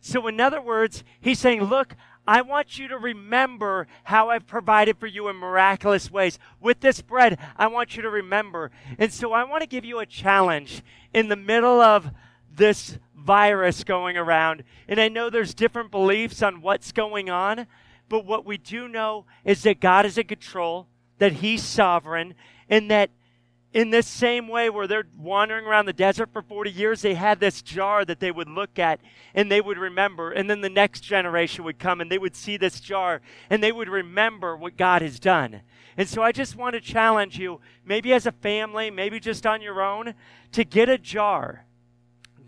So, 0.00 0.26
in 0.26 0.40
other 0.40 0.62
words, 0.62 1.04
he's 1.20 1.38
saying, 1.38 1.64
Look, 1.64 1.94
I 2.26 2.42
want 2.42 2.78
you 2.78 2.88
to 2.88 2.98
remember 2.98 3.86
how 4.04 4.30
I've 4.30 4.46
provided 4.46 4.98
for 4.98 5.06
you 5.06 5.28
in 5.28 5.36
miraculous 5.36 6.10
ways. 6.10 6.38
With 6.60 6.80
this 6.80 7.02
bread, 7.02 7.38
I 7.56 7.66
want 7.66 7.96
you 7.96 8.02
to 8.02 8.10
remember. 8.10 8.70
And 8.98 9.12
so 9.12 9.32
I 9.32 9.44
want 9.44 9.62
to 9.62 9.66
give 9.66 9.84
you 9.84 9.98
a 9.98 10.06
challenge 10.06 10.82
in 11.12 11.28
the 11.28 11.36
middle 11.36 11.80
of 11.80 12.10
this 12.54 12.98
virus 13.24 13.84
going 13.84 14.16
around. 14.16 14.64
And 14.88 15.00
I 15.00 15.08
know 15.08 15.30
there's 15.30 15.54
different 15.54 15.90
beliefs 15.90 16.42
on 16.42 16.62
what's 16.62 16.92
going 16.92 17.30
on, 17.30 17.66
but 18.08 18.24
what 18.24 18.44
we 18.44 18.56
do 18.56 18.88
know 18.88 19.26
is 19.44 19.62
that 19.62 19.80
God 19.80 20.06
is 20.06 20.18
in 20.18 20.26
control, 20.26 20.88
that 21.18 21.34
He's 21.34 21.62
sovereign, 21.62 22.34
and 22.68 22.90
that 22.90 23.10
in 23.72 23.90
this 23.90 24.06
same 24.06 24.48
way 24.48 24.68
where 24.68 24.86
they're 24.86 25.06
wandering 25.16 25.64
around 25.64 25.86
the 25.86 25.92
desert 25.92 26.30
for 26.32 26.42
40 26.42 26.70
years 26.70 27.02
they 27.02 27.14
had 27.14 27.38
this 27.38 27.62
jar 27.62 28.04
that 28.04 28.18
they 28.18 28.32
would 28.32 28.48
look 28.48 28.78
at 28.80 29.00
and 29.32 29.50
they 29.50 29.60
would 29.60 29.78
remember. 29.78 30.32
And 30.32 30.50
then 30.50 30.60
the 30.60 30.68
next 30.68 31.02
generation 31.02 31.64
would 31.64 31.78
come 31.78 32.00
and 32.00 32.10
they 32.10 32.18
would 32.18 32.34
see 32.34 32.56
this 32.56 32.80
jar 32.80 33.20
and 33.48 33.62
they 33.62 33.70
would 33.70 33.88
remember 33.88 34.56
what 34.56 34.76
god 34.76 35.02
has 35.02 35.20
done. 35.20 35.62
And 35.96 36.08
so 36.08 36.22
i 36.22 36.32
just 36.32 36.56
want 36.56 36.74
to 36.74 36.80
challenge 36.80 37.38
you 37.38 37.60
maybe 37.84 38.12
as 38.12 38.26
a 38.26 38.32
family 38.32 38.90
maybe 38.90 39.20
just 39.20 39.46
on 39.46 39.62
your 39.62 39.82
own 39.82 40.14
to 40.52 40.64
get 40.64 40.88
a 40.88 40.98
jar 40.98 41.64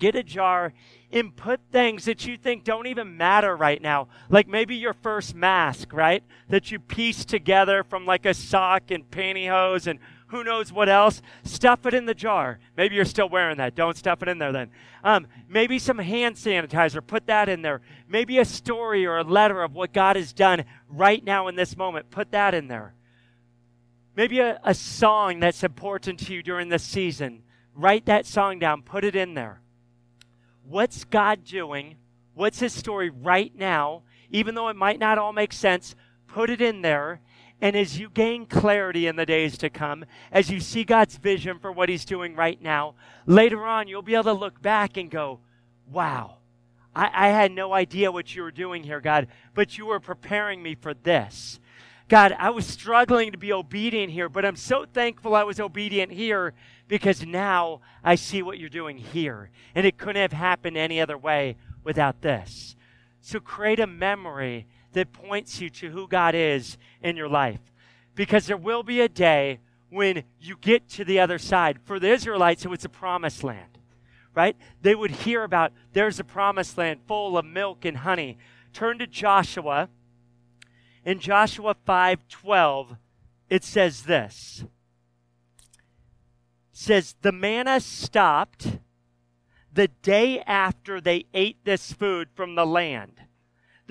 get 0.02 0.16
a 0.16 0.22
jar 0.24 0.72
and 1.12 1.36
put 1.36 1.60
things 1.70 2.06
that 2.06 2.26
you 2.26 2.36
think 2.36 2.64
don't 2.64 2.88
even 2.88 3.16
matter 3.16 3.54
right 3.54 3.80
now. 3.80 4.08
Like 4.28 4.48
maybe 4.48 4.74
your 4.74 4.94
first 4.94 5.32
mask, 5.32 5.92
right? 5.92 6.24
That 6.48 6.72
you 6.72 6.80
piece 6.80 7.24
together 7.24 7.84
from 7.84 8.04
like 8.04 8.26
a 8.26 8.34
sock 8.34 8.90
and 8.90 9.08
pantyhose 9.08 9.86
and 9.86 10.00
who 10.26 10.42
knows 10.42 10.72
what 10.72 10.88
else. 10.88 11.22
Stuff 11.44 11.86
it 11.86 11.94
in 11.94 12.06
the 12.06 12.14
jar. 12.14 12.58
Maybe 12.76 12.96
you're 12.96 13.04
still 13.04 13.28
wearing 13.28 13.58
that. 13.58 13.76
Don't 13.76 13.96
stuff 13.96 14.22
it 14.22 14.28
in 14.28 14.38
there 14.38 14.50
then. 14.50 14.70
Um, 15.04 15.28
maybe 15.48 15.78
some 15.78 15.98
hand 15.98 16.34
sanitizer. 16.34 17.06
Put 17.06 17.26
that 17.26 17.48
in 17.48 17.62
there. 17.62 17.80
Maybe 18.08 18.38
a 18.40 18.44
story 18.44 19.06
or 19.06 19.18
a 19.18 19.24
letter 19.24 19.62
of 19.62 19.74
what 19.74 19.92
God 19.92 20.16
has 20.16 20.32
done 20.32 20.64
right 20.88 21.22
now 21.22 21.46
in 21.46 21.54
this 21.54 21.76
moment. 21.76 22.10
Put 22.10 22.32
that 22.32 22.54
in 22.54 22.66
there. 22.66 22.94
Maybe 24.16 24.40
a, 24.40 24.58
a 24.64 24.74
song 24.74 25.38
that's 25.38 25.62
important 25.62 26.18
to 26.20 26.34
you 26.34 26.42
during 26.42 26.70
this 26.70 26.82
season. 26.82 27.44
Write 27.74 28.06
that 28.06 28.26
song 28.26 28.58
down. 28.58 28.82
Put 28.82 29.04
it 29.04 29.14
in 29.14 29.34
there. 29.34 29.61
What's 30.68 31.04
God 31.04 31.44
doing? 31.44 31.96
What's 32.34 32.60
his 32.60 32.72
story 32.72 33.10
right 33.10 33.54
now? 33.56 34.02
Even 34.30 34.54
though 34.54 34.68
it 34.68 34.76
might 34.76 34.98
not 34.98 35.18
all 35.18 35.32
make 35.32 35.52
sense, 35.52 35.94
put 36.26 36.48
it 36.48 36.60
in 36.60 36.82
there 36.82 37.20
and 37.62 37.76
as 37.76 37.96
you 37.96 38.10
gain 38.10 38.44
clarity 38.44 39.06
in 39.06 39.14
the 39.14 39.24
days 39.24 39.56
to 39.58 39.70
come, 39.70 40.04
as 40.32 40.50
you 40.50 40.58
see 40.58 40.82
God's 40.82 41.16
vision 41.16 41.60
for 41.60 41.70
what 41.70 41.88
He's 41.88 42.04
doing 42.04 42.34
right 42.34 42.60
now, 42.60 42.96
later 43.24 43.64
on 43.64 43.86
you'll 43.86 44.02
be 44.02 44.14
able 44.14 44.24
to 44.24 44.32
look 44.32 44.60
back 44.60 44.96
and 44.96 45.08
go, 45.08 45.38
wow, 45.88 46.38
I, 46.94 47.10
I 47.14 47.28
had 47.28 47.52
no 47.52 47.72
idea 47.72 48.10
what 48.10 48.34
you 48.34 48.42
were 48.42 48.50
doing 48.50 48.82
here, 48.82 49.00
God, 49.00 49.28
but 49.54 49.78
you 49.78 49.86
were 49.86 50.00
preparing 50.00 50.60
me 50.60 50.74
for 50.74 50.92
this. 50.92 51.60
God, 52.08 52.36
I 52.38 52.50
was 52.50 52.66
struggling 52.66 53.32
to 53.32 53.38
be 53.38 53.52
obedient 53.52 54.12
here, 54.12 54.28
but 54.28 54.44
I'm 54.44 54.56
so 54.56 54.84
thankful 54.84 55.34
I 55.34 55.44
was 55.44 55.60
obedient 55.60 56.12
here 56.12 56.52
because 56.88 57.24
now 57.24 57.80
I 58.04 58.16
see 58.16 58.42
what 58.42 58.58
you're 58.58 58.68
doing 58.68 58.98
here. 58.98 59.50
And 59.74 59.86
it 59.86 59.96
couldn't 59.96 60.20
have 60.20 60.32
happened 60.32 60.76
any 60.76 61.00
other 61.00 61.16
way 61.16 61.56
without 61.84 62.20
this. 62.20 62.76
So 63.20 63.40
create 63.40 63.80
a 63.80 63.86
memory 63.86 64.66
that 64.92 65.12
points 65.12 65.60
you 65.60 65.70
to 65.70 65.90
who 65.90 66.06
God 66.06 66.34
is 66.34 66.76
in 67.02 67.16
your 67.16 67.28
life. 67.28 67.60
Because 68.14 68.46
there 68.46 68.56
will 68.56 68.82
be 68.82 69.00
a 69.00 69.08
day 69.08 69.60
when 69.88 70.24
you 70.40 70.56
get 70.60 70.88
to 70.90 71.04
the 71.04 71.20
other 71.20 71.38
side. 71.38 71.78
For 71.84 71.98
the 71.98 72.10
Israelites, 72.10 72.64
it 72.64 72.68
was 72.68 72.84
a 72.84 72.88
promised 72.88 73.42
land, 73.42 73.78
right? 74.34 74.56
They 74.82 74.94
would 74.94 75.10
hear 75.10 75.44
about 75.44 75.72
there's 75.92 76.20
a 76.20 76.24
promised 76.24 76.76
land 76.76 77.00
full 77.06 77.38
of 77.38 77.44
milk 77.44 77.84
and 77.84 77.98
honey. 77.98 78.38
Turn 78.72 78.98
to 78.98 79.06
Joshua. 79.06 79.88
In 81.04 81.18
Joshua 81.18 81.74
5:12, 81.86 82.96
it 83.48 83.64
says 83.64 84.04
this. 84.04 84.64
It 84.64 85.78
says 86.72 87.16
the 87.22 87.32
manna 87.32 87.80
stopped 87.80 88.78
the 89.72 89.88
day 89.88 90.40
after 90.42 91.00
they 91.00 91.26
ate 91.32 91.64
this 91.64 91.92
food 91.92 92.28
from 92.34 92.54
the 92.54 92.66
land 92.66 93.22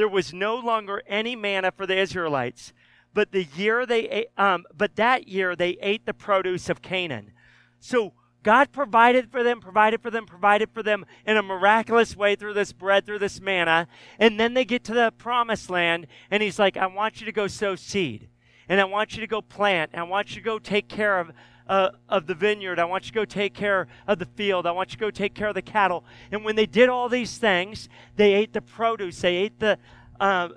there 0.02 0.08
was 0.08 0.34
no 0.34 0.56
longer 0.56 1.04
any 1.06 1.36
manna 1.36 1.72
for 1.72 1.86
the 1.86 1.96
Israelites. 1.96 2.74
But 3.14 3.32
the 3.32 3.44
year 3.44 3.86
they 3.86 4.10
ate, 4.10 4.28
um, 4.36 4.66
but 4.76 4.96
that 4.96 5.28
year 5.28 5.56
they 5.56 5.78
ate 5.80 6.08
the 6.08 6.14
produce 6.14 6.70
of 6.70 6.82
Canaan. 6.82 7.34
So 7.80 8.14
God 8.44 8.72
provided 8.72 9.32
for 9.32 9.44
them, 9.44 9.60
provided 9.60 10.02
for 10.02 10.10
them, 10.10 10.26
provided 10.26 10.70
for 10.72 10.82
them 10.82 11.06
in 11.26 11.38
a 11.38 11.44
miraculous 11.44 12.16
way 12.16 12.36
through 12.36 12.54
this 12.54 12.74
bread, 12.74 13.06
through 13.06 13.20
this 13.20 13.40
manna. 13.40 13.88
And 14.18 14.40
then 14.40 14.54
they 14.54 14.66
get 14.66 14.84
to 14.86 14.94
the 14.94 15.14
promised 15.18 15.70
land, 15.70 16.08
and 16.30 16.42
He's 16.42 16.58
like, 16.58 16.78
I 16.78 16.88
want 16.88 17.20
you 17.20 17.26
to 17.26 17.32
go 17.32 17.48
sow 17.48 17.76
seed. 17.76 18.28
And 18.68 18.80
I 18.80 18.86
want 18.86 19.16
you 19.16 19.22
to 19.22 19.28
go 19.28 19.42
plant. 19.42 19.92
And 19.94 20.00
I 20.00 20.04
want 20.04 20.30
you 20.30 20.36
to 20.36 20.46
go 20.46 20.58
take 20.58 20.88
care 20.88 21.20
of 21.20 21.32
uh, 21.68 21.92
of 22.10 22.28
the 22.28 22.36
vineyard. 22.36 22.80
I 22.80 22.86
want 22.86 23.06
you 23.06 23.12
to 23.12 23.16
go 23.16 23.26
take 23.26 23.54
care 23.54 23.88
of 24.06 24.20
the 24.20 24.26
field. 24.26 24.66
I 24.66 24.72
want 24.72 24.92
you 24.92 24.98
to 24.98 25.02
go 25.02 25.12
take 25.12 25.34
care 25.34 25.48
of 25.48 25.56
the 25.56 25.62
cattle. 25.62 26.04
And 26.32 26.44
when 26.44 26.58
they 26.58 26.66
did 26.66 26.90
all 26.90 27.08
these 27.08 27.38
things, 27.38 27.88
they 28.18 28.34
ate 28.34 28.52
the 28.52 28.62
produce. 28.62 29.22
They 29.22 29.38
ate 29.38 29.60
the, 29.60 29.78
uh, 30.20 30.50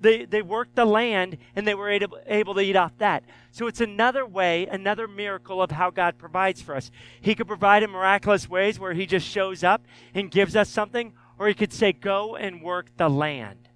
they, 0.00 0.24
they 0.24 0.42
worked 0.42 0.76
the 0.76 0.84
land 0.84 1.36
and 1.54 1.66
they 1.66 1.74
were 1.74 1.90
able, 1.90 2.18
able 2.26 2.54
to 2.54 2.60
eat 2.60 2.76
off 2.76 2.96
that. 2.98 3.24
So 3.52 3.66
it's 3.66 3.80
another 3.80 4.24
way, 4.24 4.66
another 4.66 5.06
miracle 5.06 5.62
of 5.62 5.70
how 5.70 5.90
God 5.90 6.18
provides 6.18 6.62
for 6.62 6.74
us. 6.74 6.90
He 7.20 7.34
could 7.34 7.46
provide 7.46 7.82
in 7.82 7.90
miraculous 7.90 8.48
ways 8.48 8.78
where 8.78 8.94
He 8.94 9.06
just 9.06 9.26
shows 9.26 9.62
up 9.62 9.82
and 10.14 10.30
gives 10.30 10.56
us 10.56 10.70
something, 10.70 11.12
or 11.38 11.48
He 11.48 11.54
could 11.54 11.72
say, 11.72 11.92
Go 11.92 12.36
and 12.36 12.62
work 12.62 12.96
the 12.96 13.08
land. 13.08 13.68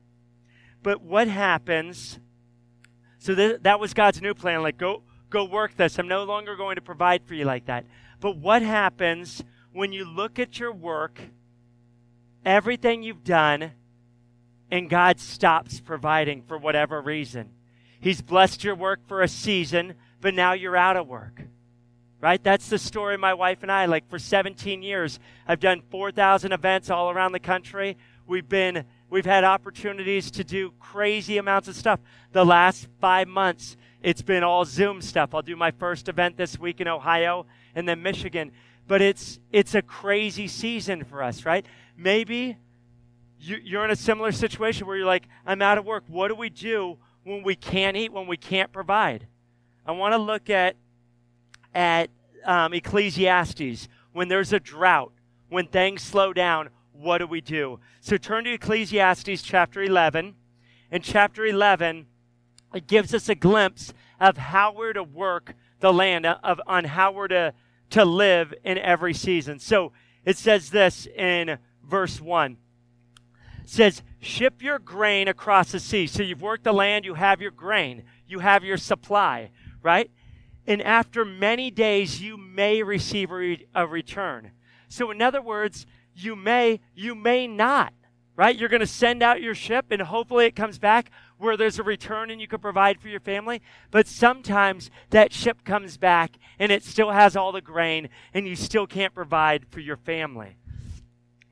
But 0.83 1.02
what 1.02 1.28
happens? 1.28 2.19
So 3.19 3.35
th- 3.35 3.61
that 3.62 3.81
was 3.81 3.95
God's 3.95 4.21
new 4.21 4.35
plan. 4.35 4.62
Like, 4.62 4.78
go, 4.78 5.02
go 5.31 5.45
work 5.45 5.76
this. 5.76 5.99
I'm 5.99 6.09
no 6.09 6.25
longer 6.25 6.57
going 6.57 6.76
to 6.76 6.83
provide 6.83 7.25
for 7.25 7.35
you 7.35 7.45
like 7.45 7.66
that. 7.66 7.87
But 8.21 8.37
what 8.37 8.62
happens 8.62 9.43
when 9.73 9.93
you 9.93 10.04
look 10.04 10.38
at 10.38 10.59
your 10.59 10.73
work, 10.73 11.21
everything 12.45 13.02
you've 13.02 13.25
done, 13.25 13.73
and 14.75 14.90
God 14.90 15.21
stops 15.21 15.78
providing 15.78 16.43
for 16.43 16.59
whatever 16.59 17.00
reason? 17.00 17.50
He's 18.00 18.21
blessed 18.21 18.64
your 18.64 18.75
work 18.75 19.07
for 19.07 19.23
a 19.23 19.28
season, 19.28 19.95
but 20.21 20.35
now 20.35 20.52
you're 20.52 20.76
out 20.76 20.97
of 20.97 21.07
work. 21.07 21.43
Right? 22.21 22.43
That's 22.43 22.69
the 22.69 22.78
story 22.78 23.16
my 23.16 23.35
wife 23.35 23.62
and 23.62 23.71
I 23.71 23.87
like 23.87 24.11
for 24.11 24.19
17 24.19 24.83
years. 24.83 25.21
I've 25.47 25.61
done 25.61 25.81
4,000 25.90 26.50
events 26.50 26.90
all 26.90 27.09
around 27.11 27.31
the 27.31 27.38
country. 27.38 27.97
We've 28.26 28.49
been 28.49 28.85
we've 29.11 29.25
had 29.25 29.45
opportunities 29.45 30.33
to 30.33 30.43
do 30.43 30.73
crazy 30.81 31.38
amounts 31.38 31.69
of 31.69 31.76
stuff. 31.76 32.00
The 32.33 32.45
last 32.45 32.88
5 33.00 33.28
months 33.28 33.76
it's 34.02 34.23
been 34.23 34.43
all 34.43 34.64
Zoom 34.64 35.00
stuff. 35.02 35.37
I'll 35.37 35.43
do 35.43 35.54
my 35.54 35.71
first 35.71 36.09
event 36.09 36.37
this 36.37 36.59
week 36.59 36.81
in 36.81 36.88
Ohio 36.88 37.47
and 37.76 37.88
then 37.88 38.02
Michigan. 38.02 38.50
But 38.88 39.02
it's 39.02 39.38
it's 39.52 39.76
a 39.76 39.83
crazy 39.83 40.49
season 40.49 41.04
for 41.04 41.23
us, 41.23 41.47
right? 41.47 41.64
Maybe 41.97 42.57
you're 43.44 43.84
in 43.84 43.90
a 43.90 43.96
similar 43.96 44.32
situation 44.32 44.86
where 44.86 44.96
you're 44.96 45.06
like, 45.06 45.28
I'm 45.46 45.62
out 45.62 45.78
of 45.78 45.84
work. 45.84 46.04
What 46.08 46.28
do 46.28 46.34
we 46.34 46.50
do 46.50 46.98
when 47.24 47.42
we 47.42 47.54
can't 47.54 47.96
eat, 47.96 48.12
when 48.12 48.26
we 48.26 48.36
can't 48.36 48.72
provide? 48.72 49.26
I 49.86 49.92
want 49.92 50.12
to 50.12 50.18
look 50.18 50.50
at 50.50 50.76
at 51.74 52.10
um, 52.44 52.72
Ecclesiastes. 52.72 53.88
When 54.12 54.28
there's 54.28 54.52
a 54.52 54.60
drought, 54.60 55.12
when 55.48 55.66
things 55.66 56.02
slow 56.02 56.32
down, 56.32 56.70
what 56.92 57.18
do 57.18 57.26
we 57.26 57.40
do? 57.40 57.80
So 58.00 58.16
turn 58.16 58.44
to 58.44 58.52
Ecclesiastes 58.52 59.42
chapter 59.42 59.82
11. 59.82 60.34
In 60.92 61.02
chapter 61.02 61.44
11, 61.44 62.06
it 62.74 62.86
gives 62.86 63.12
us 63.12 63.28
a 63.28 63.34
glimpse 63.34 63.92
of 64.20 64.36
how 64.36 64.72
we're 64.72 64.92
to 64.92 65.02
work 65.02 65.54
the 65.80 65.92
land, 65.92 66.24
of, 66.26 66.60
on 66.66 66.84
how 66.84 67.12
we're 67.12 67.28
to, 67.28 67.52
to 67.90 68.04
live 68.04 68.54
in 68.62 68.78
every 68.78 69.12
season. 69.12 69.58
So 69.58 69.92
it 70.24 70.36
says 70.36 70.70
this 70.70 71.06
in 71.06 71.58
verse 71.82 72.20
1. 72.20 72.56
Says, 73.64 74.02
Ship 74.21 74.62
your 74.62 74.78
grain 74.78 75.28
across 75.28 75.73
the 75.73 75.80
sea. 75.80 76.06
So 76.06 76.23
you've 76.23 76.42
worked 76.42 76.64
the 76.64 76.73
land, 76.73 77.04
you 77.04 77.14
have 77.14 77.40
your 77.40 77.50
grain, 77.50 78.04
you 78.26 78.38
have 78.38 78.64
your 78.64 78.78
supply, 78.78 79.50
right? 79.83 80.11
And 80.66 80.80
after 80.83 81.25
many 81.25 81.71
days, 81.71 82.23
you 82.23 82.37
may 82.37 82.83
receive 82.83 83.30
a, 83.30 83.35
re- 83.35 83.66
a 83.75 83.87
return. 83.87 84.52
So, 84.88 85.11
in 85.11 85.21
other 85.21 85.42
words, 85.42 85.87
you 86.14 86.37
may, 86.37 86.80
you 86.94 87.14
may 87.14 87.47
not, 87.47 87.92
right? 88.37 88.56
You're 88.56 88.68
going 88.68 88.80
to 88.80 88.87
send 88.87 89.23
out 89.23 89.42
your 89.42 89.54
ship 89.54 89.87
and 89.90 90.00
hopefully 90.00 90.47
it 90.47 90.56
comes 90.56 90.78
back 90.78 91.11
where 91.37 91.56
there's 91.56 91.78
a 91.78 91.83
return 91.83 92.30
and 92.30 92.40
you 92.40 92.47
can 92.47 92.61
provide 92.61 93.00
for 93.00 93.09
your 93.09 93.21
family. 93.21 93.61
But 93.90 94.06
sometimes 94.06 94.90
that 95.11 95.33
ship 95.33 95.64
comes 95.64 95.97
back 95.97 96.37
and 96.59 96.71
it 96.71 96.85
still 96.85 97.11
has 97.11 97.37
all 97.37 97.52
the 97.52 97.61
grain 97.61 98.09
and 98.33 98.47
you 98.47 98.56
still 98.56 98.87
can't 98.87 99.14
provide 99.14 99.66
for 99.71 99.80
your 99.80 99.97
family. 99.97 100.56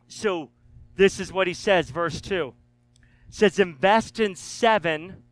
So 0.07 0.51
this 0.97 1.21
is 1.21 1.33
what 1.33 1.47
he 1.47 1.55
says, 1.55 1.91
verse 1.91 2.21
2. 2.21 2.55
It 3.29 3.35
says, 3.35 3.59
invest 3.59 4.21
in 4.21 4.35
seven 4.35 5.23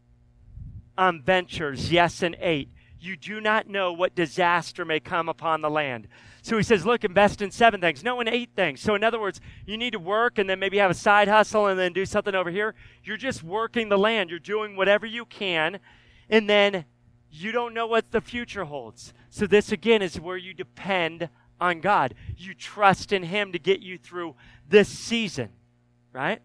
um, 0.97 1.23
ventures, 1.23 1.93
yes, 1.93 2.23
and 2.23 2.37
eight. 2.41 2.71
you 2.99 3.17
do 3.17 3.41
not 3.41 3.67
know 3.67 3.93
what 3.93 4.15
disaster 4.15 4.85
may 4.85 5.01
come 5.01 5.29
upon 5.29 5.63
the 5.63 5.71
land. 5.71 6.07
So 6.43 6.57
he 6.57 6.63
says, 6.63 6.87
look, 6.87 7.05
invest 7.05 7.43
in 7.43 7.51
seven 7.51 7.81
things, 7.81 8.03
no 8.03 8.21
in 8.21 8.29
eight 8.29 8.51
things. 8.57 8.81
So 8.81 8.95
in 8.95 9.05
other 9.05 9.21
words, 9.21 9.41
you 9.67 9.77
need 9.77 9.93
to 9.93 9.99
work 9.99 10.39
and 10.39 10.49
then 10.49 10.59
maybe 10.59 10.79
have 10.79 10.91
a 10.91 10.95
side 10.95 11.29
hustle 11.29 11.67
and 11.67 11.79
then 11.79 11.93
do 11.93 12.07
something 12.07 12.35
over 12.35 12.51
here. 12.51 12.75
You're 13.05 13.17
just 13.17 13.43
working 13.43 13.89
the 13.89 13.99
land. 13.99 14.31
You're 14.31 14.39
doing 14.39 14.77
whatever 14.77 15.07
you 15.07 15.25
can. 15.25 15.81
And 16.29 16.49
then 16.49 16.85
you 17.31 17.53
don't 17.53 17.75
know 17.75 17.87
what 17.87 18.11
the 18.11 18.21
future 18.21 18.65
holds. 18.65 19.13
So 19.29 19.47
this 19.47 19.73
again 19.73 20.03
is 20.03 20.19
where 20.19 20.37
you 20.37 20.55
depend 20.55 21.29
on 21.61 21.81
God. 21.81 22.15
You 22.37 22.55
trust 22.55 23.13
in 23.13 23.23
him 23.23 23.53
to 23.53 23.59
get 23.59 23.81
you 23.81 23.99
through 23.99 24.37
this 24.69 24.89
season, 24.89 25.51
right? 26.13 26.41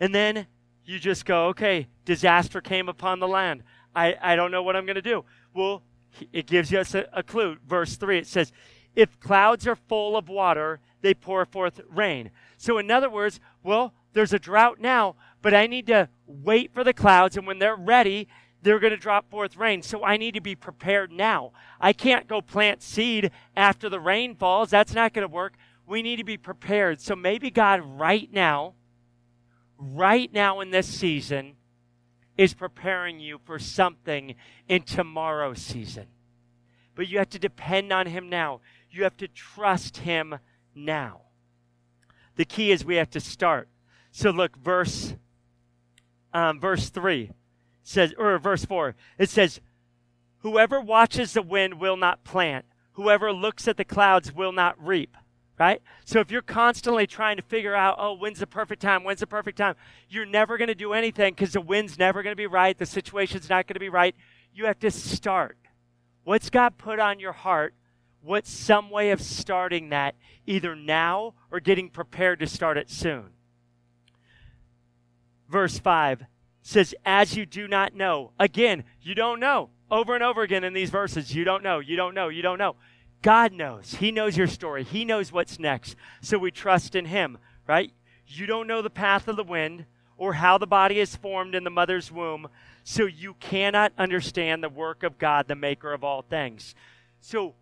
And 0.00 0.14
then 0.14 0.46
you 0.84 0.98
just 0.98 1.24
go, 1.24 1.48
okay, 1.48 1.86
disaster 2.04 2.60
came 2.60 2.88
upon 2.88 3.20
the 3.20 3.28
land. 3.28 3.62
I, 3.94 4.16
I 4.20 4.36
don't 4.36 4.50
know 4.50 4.62
what 4.62 4.76
I'm 4.76 4.86
going 4.86 4.96
to 4.96 5.02
do. 5.02 5.24
Well, 5.54 5.82
it 6.32 6.46
gives 6.46 6.72
us 6.72 6.94
a, 6.94 7.06
a 7.12 7.22
clue. 7.22 7.56
Verse 7.66 7.96
3, 7.96 8.18
it 8.18 8.26
says, 8.26 8.52
If 8.94 9.20
clouds 9.20 9.66
are 9.66 9.76
full 9.76 10.16
of 10.16 10.28
water, 10.28 10.80
they 11.00 11.14
pour 11.14 11.44
forth 11.44 11.80
rain. 11.90 12.30
So, 12.56 12.78
in 12.78 12.90
other 12.90 13.10
words, 13.10 13.40
well, 13.62 13.94
there's 14.12 14.32
a 14.32 14.38
drought 14.38 14.80
now, 14.80 15.16
but 15.42 15.54
I 15.54 15.66
need 15.66 15.86
to 15.88 16.08
wait 16.26 16.72
for 16.72 16.82
the 16.82 16.92
clouds, 16.92 17.36
and 17.36 17.46
when 17.46 17.58
they're 17.58 17.76
ready, 17.76 18.28
they're 18.62 18.78
going 18.78 18.92
to 18.92 18.96
drop 18.96 19.30
forth 19.30 19.56
rain. 19.56 19.82
So 19.82 20.04
I 20.04 20.16
need 20.16 20.34
to 20.34 20.40
be 20.40 20.54
prepared 20.54 21.12
now. 21.12 21.52
I 21.80 21.92
can't 21.92 22.26
go 22.26 22.40
plant 22.40 22.82
seed 22.82 23.30
after 23.56 23.88
the 23.88 24.00
rain 24.00 24.34
falls. 24.34 24.70
That's 24.70 24.94
not 24.94 25.12
going 25.12 25.26
to 25.26 25.32
work. 25.32 25.54
We 25.86 26.02
need 26.02 26.16
to 26.16 26.24
be 26.24 26.36
prepared. 26.36 27.00
So 27.00 27.14
maybe 27.16 27.50
God, 27.50 27.80
right 27.82 28.32
now, 28.32 28.74
right 29.78 30.32
now 30.32 30.60
in 30.60 30.70
this 30.70 30.86
season, 30.86 31.54
is 32.36 32.54
preparing 32.54 33.20
you 33.20 33.38
for 33.44 33.58
something 33.58 34.34
in 34.68 34.82
tomorrow's 34.82 35.60
season. 35.60 36.06
But 36.94 37.08
you 37.08 37.18
have 37.18 37.30
to 37.30 37.38
depend 37.38 37.92
on 37.92 38.06
Him 38.06 38.28
now. 38.28 38.60
You 38.90 39.04
have 39.04 39.16
to 39.18 39.28
trust 39.28 39.98
Him 39.98 40.38
now. 40.74 41.22
The 42.36 42.44
key 42.44 42.70
is 42.70 42.84
we 42.84 42.96
have 42.96 43.10
to 43.10 43.20
start. 43.20 43.68
So 44.10 44.30
look, 44.30 44.56
verse 44.56 45.14
um, 46.32 46.60
verse 46.60 46.90
three 46.90 47.30
says, 47.88 48.14
or 48.18 48.38
verse 48.38 48.64
four. 48.64 48.94
It 49.18 49.30
says, 49.30 49.60
"Whoever 50.40 50.80
watches 50.80 51.32
the 51.32 51.42
wind 51.42 51.80
will 51.80 51.96
not 51.96 52.24
plant. 52.24 52.64
Whoever 52.92 53.32
looks 53.32 53.68
at 53.68 53.76
the 53.76 53.84
clouds 53.84 54.32
will 54.32 54.52
not 54.52 54.82
reap." 54.84 55.16
right? 55.58 55.82
So 56.04 56.20
if 56.20 56.30
you're 56.30 56.42
constantly 56.42 57.06
trying 57.06 57.36
to 57.36 57.42
figure 57.42 57.74
out, 57.74 57.96
oh, 57.98 58.14
when's 58.14 58.38
the 58.38 58.46
perfect 58.46 58.80
time? 58.80 59.04
When's 59.04 59.20
the 59.20 59.26
perfect 59.26 59.58
time? 59.58 59.74
You're 60.08 60.26
never 60.26 60.56
going 60.56 60.68
to 60.68 60.74
do 60.74 60.92
anything 60.92 61.34
because 61.34 61.52
the 61.52 61.60
wind's 61.60 61.98
never 61.98 62.22
going 62.22 62.32
to 62.32 62.36
be 62.36 62.46
right. 62.46 62.78
The 62.78 62.86
situation's 62.86 63.48
not 63.48 63.66
going 63.66 63.74
to 63.74 63.80
be 63.80 63.88
right. 63.88 64.14
You 64.54 64.66
have 64.66 64.78
to 64.80 64.90
start. 64.90 65.58
What's 66.24 66.50
God 66.50 66.78
put 66.78 67.00
on 67.00 67.18
your 67.18 67.32
heart? 67.32 67.74
What's 68.22 68.50
some 68.50 68.90
way 68.90 69.10
of 69.10 69.20
starting 69.20 69.90
that 69.90 70.14
either 70.46 70.76
now 70.76 71.34
or 71.50 71.60
getting 71.60 71.90
prepared 71.90 72.40
to 72.40 72.46
start 72.46 72.76
it 72.76 72.90
soon? 72.90 73.30
Verse 75.48 75.78
5 75.78 76.24
says, 76.62 76.94
As 77.04 77.36
you 77.36 77.46
do 77.46 77.68
not 77.68 77.94
know. 77.94 78.32
Again, 78.38 78.84
you 79.00 79.14
don't 79.14 79.40
know. 79.40 79.70
Over 79.90 80.14
and 80.14 80.22
over 80.22 80.42
again 80.42 80.64
in 80.64 80.74
these 80.74 80.90
verses, 80.90 81.34
you 81.34 81.44
don't 81.44 81.62
know, 81.62 81.78
you 81.78 81.96
don't 81.96 82.14
know, 82.14 82.28
you 82.28 82.42
don't 82.42 82.58
know. 82.58 82.76
God 83.22 83.52
knows. 83.52 83.94
He 83.94 84.12
knows 84.12 84.36
your 84.36 84.46
story. 84.46 84.84
He 84.84 85.04
knows 85.04 85.32
what's 85.32 85.58
next. 85.58 85.96
So 86.20 86.38
we 86.38 86.50
trust 86.50 86.94
in 86.94 87.06
Him, 87.06 87.38
right? 87.66 87.92
You 88.26 88.46
don't 88.46 88.66
know 88.66 88.82
the 88.82 88.90
path 88.90 89.28
of 89.28 89.36
the 89.36 89.44
wind 89.44 89.86
or 90.18 90.34
how 90.34 90.58
the 90.58 90.66
body 90.66 91.00
is 91.00 91.16
formed 91.16 91.54
in 91.54 91.64
the 91.64 91.70
mother's 91.70 92.12
womb, 92.12 92.48
so 92.84 93.06
you 93.06 93.34
cannot 93.34 93.92
understand 93.96 94.62
the 94.62 94.68
work 94.68 95.02
of 95.02 95.16
God, 95.16 95.46
the 95.46 95.54
maker 95.54 95.92
of 95.92 96.02
all 96.02 96.22
things. 96.22 96.74
So 97.20 97.54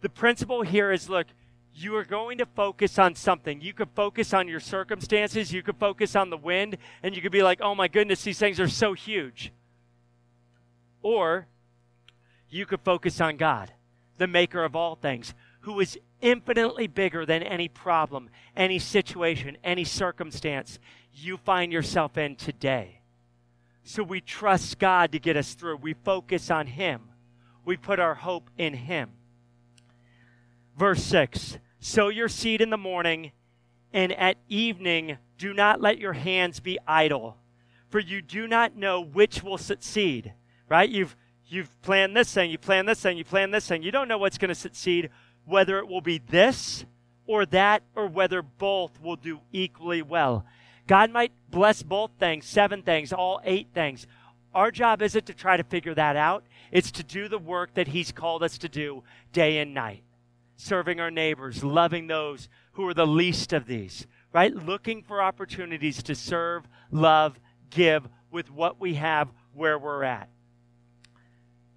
the 0.00 0.08
principle 0.08 0.62
here 0.62 0.92
is 0.92 1.08
look, 1.08 1.26
you 1.74 1.96
are 1.96 2.04
going 2.04 2.38
to 2.38 2.46
focus 2.46 2.98
on 2.98 3.14
something. 3.14 3.60
You 3.60 3.72
could 3.72 3.90
focus 3.94 4.32
on 4.32 4.48
your 4.48 4.60
circumstances, 4.60 5.52
you 5.52 5.62
could 5.62 5.76
focus 5.76 6.14
on 6.14 6.30
the 6.30 6.36
wind, 6.36 6.76
and 7.02 7.16
you 7.16 7.22
could 7.22 7.32
be 7.32 7.42
like, 7.42 7.60
oh 7.60 7.74
my 7.74 7.88
goodness, 7.88 8.22
these 8.22 8.38
things 8.38 8.60
are 8.60 8.68
so 8.68 8.92
huge. 8.92 9.52
Or 11.02 11.48
you 12.48 12.66
could 12.66 12.80
focus 12.80 13.20
on 13.20 13.36
God 13.36 13.72
the 14.16 14.26
maker 14.26 14.62
of 14.64 14.76
all 14.76 14.94
things, 14.94 15.34
who 15.60 15.80
is 15.80 15.98
infinitely 16.20 16.86
bigger 16.86 17.26
than 17.26 17.42
any 17.42 17.68
problem, 17.68 18.30
any 18.56 18.78
situation, 18.78 19.56
any 19.64 19.84
circumstance 19.84 20.78
you 21.12 21.36
find 21.36 21.72
yourself 21.72 22.16
in 22.16 22.36
today. 22.36 23.00
So 23.82 24.02
we 24.02 24.20
trust 24.20 24.78
God 24.78 25.12
to 25.12 25.18
get 25.18 25.36
us 25.36 25.54
through. 25.54 25.76
We 25.76 25.94
focus 25.94 26.50
on 26.50 26.66
Him. 26.66 27.02
We 27.64 27.76
put 27.76 27.98
our 27.98 28.14
hope 28.14 28.50
in 28.56 28.74
Him. 28.74 29.10
Verse 30.76 31.02
6 31.04 31.58
Sow 31.86 32.08
your 32.08 32.30
seed 32.30 32.62
in 32.62 32.70
the 32.70 32.78
morning, 32.78 33.32
and 33.92 34.10
at 34.12 34.38
evening 34.48 35.18
do 35.36 35.52
not 35.52 35.82
let 35.82 35.98
your 35.98 36.14
hands 36.14 36.58
be 36.58 36.78
idle, 36.86 37.36
for 37.90 37.98
you 37.98 38.22
do 38.22 38.48
not 38.48 38.74
know 38.74 39.02
which 39.02 39.42
will 39.42 39.58
succeed. 39.58 40.32
Right? 40.66 40.88
You've 40.88 41.14
You've 41.46 41.82
planned 41.82 42.16
this 42.16 42.32
thing, 42.32 42.50
you 42.50 42.56
plan 42.56 42.86
this 42.86 43.00
thing, 43.00 43.18
you 43.18 43.24
plan 43.24 43.50
this 43.50 43.68
thing. 43.68 43.82
You 43.82 43.92
don't 43.92 44.08
know 44.08 44.16
what's 44.16 44.38
going 44.38 44.48
to 44.48 44.54
succeed, 44.54 45.10
whether 45.44 45.78
it 45.78 45.86
will 45.86 46.00
be 46.00 46.16
this 46.16 46.86
or 47.26 47.44
that, 47.46 47.82
or 47.94 48.06
whether 48.06 48.40
both 48.40 48.98
will 49.02 49.16
do 49.16 49.40
equally 49.52 50.00
well. 50.00 50.46
God 50.86 51.10
might 51.10 51.32
bless 51.50 51.82
both 51.82 52.12
things, 52.18 52.46
seven 52.46 52.80
things, 52.80 53.12
all 53.12 53.42
eight 53.44 53.68
things. 53.74 54.06
Our 54.54 54.70
job 54.70 55.02
isn't 55.02 55.26
to 55.26 55.34
try 55.34 55.58
to 55.58 55.64
figure 55.64 55.94
that 55.94 56.16
out. 56.16 56.44
It's 56.72 56.90
to 56.92 57.02
do 57.02 57.28
the 57.28 57.38
work 57.38 57.74
that 57.74 57.88
He's 57.88 58.10
called 58.10 58.42
us 58.42 58.56
to 58.58 58.68
do 58.70 59.04
day 59.32 59.58
and 59.58 59.74
night. 59.74 60.03
Serving 60.56 61.00
our 61.00 61.10
neighbors, 61.10 61.64
loving 61.64 62.06
those 62.06 62.48
who 62.72 62.86
are 62.88 62.94
the 62.94 63.06
least 63.06 63.52
of 63.52 63.66
these, 63.66 64.06
right? 64.32 64.54
Looking 64.54 65.02
for 65.02 65.20
opportunities 65.22 66.02
to 66.04 66.14
serve, 66.14 66.64
love, 66.90 67.38
give 67.70 68.08
with 68.30 68.50
what 68.50 68.80
we 68.80 68.94
have 68.94 69.30
where 69.52 69.78
we're 69.78 70.04
at 70.04 70.28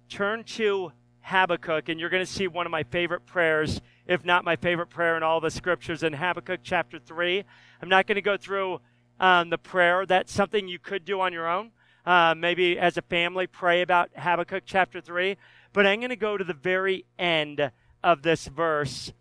turn 0.08 0.42
to 0.42 0.92
Habakkuk, 1.20 1.88
and 1.88 2.00
you're 2.00 2.08
going 2.08 2.24
to 2.24 2.30
see 2.30 2.48
one 2.48 2.66
of 2.66 2.72
my 2.72 2.82
favorite 2.84 3.26
prayers, 3.26 3.80
if 4.06 4.24
not 4.24 4.44
my 4.44 4.56
favorite 4.56 4.88
prayer 4.88 5.16
in 5.16 5.22
all 5.22 5.40
the 5.40 5.50
scriptures, 5.50 6.02
in 6.02 6.14
Habakkuk 6.14 6.60
chapter 6.62 6.98
3. 6.98 7.44
I'm 7.82 7.88
not 7.88 8.06
going 8.06 8.16
to 8.16 8.22
go 8.22 8.36
through 8.36 8.80
um, 9.20 9.50
the 9.50 9.58
prayer. 9.58 10.06
That's 10.06 10.32
something 10.32 10.66
you 10.66 10.78
could 10.78 11.04
do 11.04 11.20
on 11.20 11.32
your 11.32 11.46
own. 11.46 11.70
Uh, 12.06 12.34
maybe 12.36 12.78
as 12.78 12.96
a 12.96 13.02
family, 13.02 13.46
pray 13.46 13.82
about 13.82 14.10
Habakkuk 14.16 14.62
chapter 14.64 15.00
3. 15.00 15.36
But 15.74 15.86
I'm 15.86 16.00
going 16.00 16.08
to 16.10 16.16
go 16.16 16.38
to 16.38 16.44
the 16.44 16.54
very 16.54 17.04
end 17.18 17.70
of 18.02 18.22
this 18.22 18.46
verse. 18.46 19.12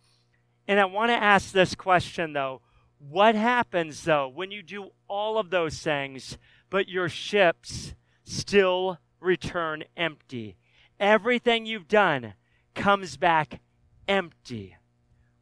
And 0.67 0.79
I 0.79 0.85
want 0.85 1.09
to 1.11 1.15
ask 1.15 1.51
this 1.51 1.75
question, 1.75 2.33
though. 2.33 2.61
What 2.99 3.35
happens, 3.35 4.03
though, 4.03 4.27
when 4.27 4.51
you 4.51 4.63
do 4.63 4.89
all 5.07 5.37
of 5.37 5.49
those 5.49 5.79
things, 5.79 6.37
but 6.69 6.89
your 6.89 7.09
ships 7.09 7.93
still 8.23 8.99
return 9.19 9.83
empty? 9.95 10.57
everything 10.99 11.65
you've 11.65 11.87
done 11.87 12.33
comes 12.75 13.17
back 13.17 13.59
empty. 14.07 14.75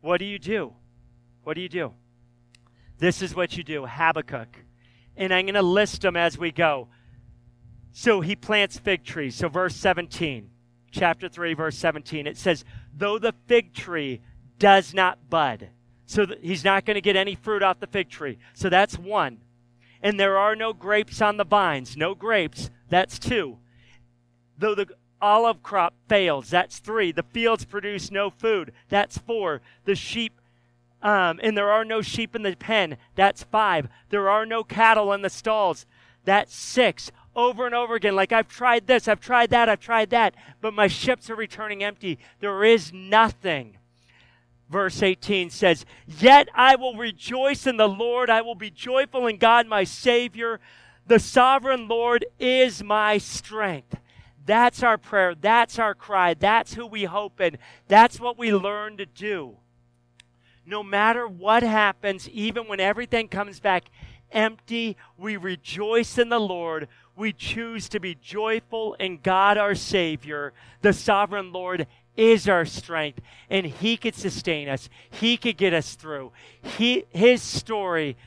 What 0.02 0.18
do 0.18 0.26
you 0.26 0.40
do? 0.40 0.74
What 1.44 1.56
do 1.56 1.62
you 1.62 1.70
do? 1.70 1.94
This 2.98 3.22
is 3.22 3.36
what 3.36 3.58
you 3.58 3.64
do 3.64 3.86
Habakkuk. 3.86 4.64
And 5.18 5.34
I'm 5.34 5.46
going 5.46 5.56
to 5.56 5.62
list 5.62 6.02
them 6.02 6.16
as 6.16 6.38
we 6.38 6.52
go. 6.52 6.90
So 7.92 8.22
he 8.22 8.36
plants 8.36 8.78
fig 8.78 9.06
trees. 9.06 9.36
So, 9.36 9.48
verse 9.48 9.76
17, 9.76 10.50
chapter 10.92 11.30
3, 11.30 11.54
verse 11.54 11.78
17, 11.78 12.28
it 12.28 12.38
says, 12.38 12.66
Though 12.98 13.20
the 13.20 13.34
fig 13.48 13.74
tree 13.74 14.22
does 14.58 14.94
not 14.94 15.30
bud. 15.30 15.70
So 16.06 16.28
he's 16.42 16.64
not 16.64 16.86
going 16.86 16.96
to 16.96 17.02
get 17.02 17.16
any 17.16 17.36
fruit 17.36 17.64
off 17.64 17.80
the 17.80 17.88
fig 17.88 18.10
tree. 18.10 18.38
So 18.54 18.70
that's 18.70 18.98
one. 18.98 19.40
And 20.02 20.20
there 20.20 20.38
are 20.38 20.56
no 20.56 20.72
grapes 20.72 21.22
on 21.22 21.38
the 21.38 21.44
vines. 21.44 21.98
No 21.98 22.14
grapes. 22.14 22.70
That's 22.90 23.18
two. 23.18 23.58
Though 24.58 24.76
the 24.76 24.88
olive 25.22 25.64
crop 25.64 25.96
fails. 26.08 26.50
That's 26.50 26.80
three. 26.80 27.12
The 27.12 27.24
fields 27.24 27.66
produce 27.66 28.12
no 28.12 28.30
food. 28.30 28.72
That's 28.90 29.18
four. 29.18 29.62
The 29.86 29.96
sheep, 29.96 30.40
um, 31.02 31.40
and 31.42 31.58
there 31.58 31.72
are 31.72 31.84
no 31.86 32.02
sheep 32.02 32.36
in 32.36 32.44
the 32.44 32.56
pen. 32.56 32.98
That's 33.16 33.44
five. 33.44 33.88
There 34.10 34.30
are 34.30 34.46
no 34.46 34.64
cattle 34.64 35.12
in 35.14 35.22
the 35.22 35.30
stalls. 35.30 35.86
That's 36.24 36.56
six. 36.56 37.12
Over 37.36 37.66
and 37.66 37.76
over 37.76 37.96
again, 37.96 38.16
like 38.16 38.32
I've 38.32 38.48
tried 38.48 38.88
this, 38.88 39.08
I've 39.08 39.20
tried 39.20 39.50
that, 39.50 39.68
I've 39.68 39.82
tried 39.82 40.10
that, 40.12 40.36
but 40.62 40.74
my 40.74 40.88
ships 40.88 41.30
are 41.30 41.36
returning 41.36 41.84
empty. 41.84 42.18
There 42.40 42.64
is 42.64 42.94
nothing. 42.94 43.78
Verse 44.70 45.04
18 45.04 45.50
says, 45.50 45.86
Yet 46.08 46.50
I 46.56 46.76
will 46.76 46.96
rejoice 46.96 47.68
in 47.68 47.78
the 47.78 47.90
Lord. 47.90 48.30
I 48.30 48.42
will 48.42 48.56
be 48.56 48.72
joyful 48.72 49.28
in 49.28 49.38
God, 49.38 49.68
my 49.68 49.84
Savior. 49.84 50.60
The 51.06 51.20
sovereign 51.20 51.88
Lord 51.88 52.26
is 52.40 52.84
my 52.84 53.18
strength. 53.18 53.98
That's 54.46 54.82
our 54.82 54.98
prayer. 54.98 55.36
That's 55.36 55.78
our 55.78 55.94
cry. 55.94 56.34
That's 56.34 56.74
who 56.74 56.86
we 56.86 57.04
hope 57.04 57.42
in. 57.42 57.58
That's 57.88 58.20
what 58.20 58.38
we 58.38 58.54
learn 58.54 58.98
to 58.98 59.06
do. 59.06 59.58
No 60.66 60.82
matter 60.82 61.28
what 61.28 61.62
happens, 61.62 62.28
even 62.30 62.68
when 62.68 62.80
everything 62.80 63.28
comes 63.28 63.60
back 63.60 63.90
empty, 64.32 64.98
we 65.18 65.38
rejoice 65.38 66.18
in 66.18 66.30
the 66.30 66.40
Lord. 66.40 66.88
We 67.16 67.34
choose 67.34 67.90
to 67.90 68.00
be 68.00 68.16
joyful 68.16 68.96
in 68.96 69.20
God 69.22 69.58
our 69.58 69.76
Savior. 69.76 70.54
The 70.82 70.94
sovereign 70.94 71.52
Lord 71.52 71.88
is 72.18 72.48
our 72.48 72.66
strength, 72.66 73.20
and 73.50 73.66
He 73.66 73.98
could 73.98 74.16
sustain 74.16 74.70
us. 74.70 74.90
He 75.10 75.38
could 75.38 75.58
get 75.58 75.74
us 75.74 75.96
through. 75.96 76.32
He, 76.62 77.06
his 77.12 77.42
story 77.42 78.18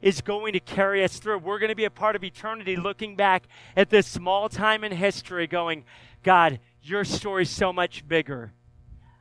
is 0.00 0.20
going 0.20 0.52
to 0.54 0.60
carry 0.60 1.04
us 1.04 1.18
through. 1.18 1.38
We're 1.38 1.58
going 1.58 1.68
to 1.70 1.76
be 1.76 1.84
a 1.84 1.90
part 1.90 2.16
of 2.16 2.24
eternity 2.24 2.76
looking 2.76 3.16
back 3.16 3.44
at 3.76 3.90
this 3.90 4.06
small 4.06 4.48
time 4.48 4.82
in 4.82 4.92
history, 4.92 5.46
going, 5.46 5.84
God, 6.22 6.58
your 6.82 7.04
story's 7.04 7.50
so 7.50 7.72
much 7.72 8.06
bigger. 8.08 8.52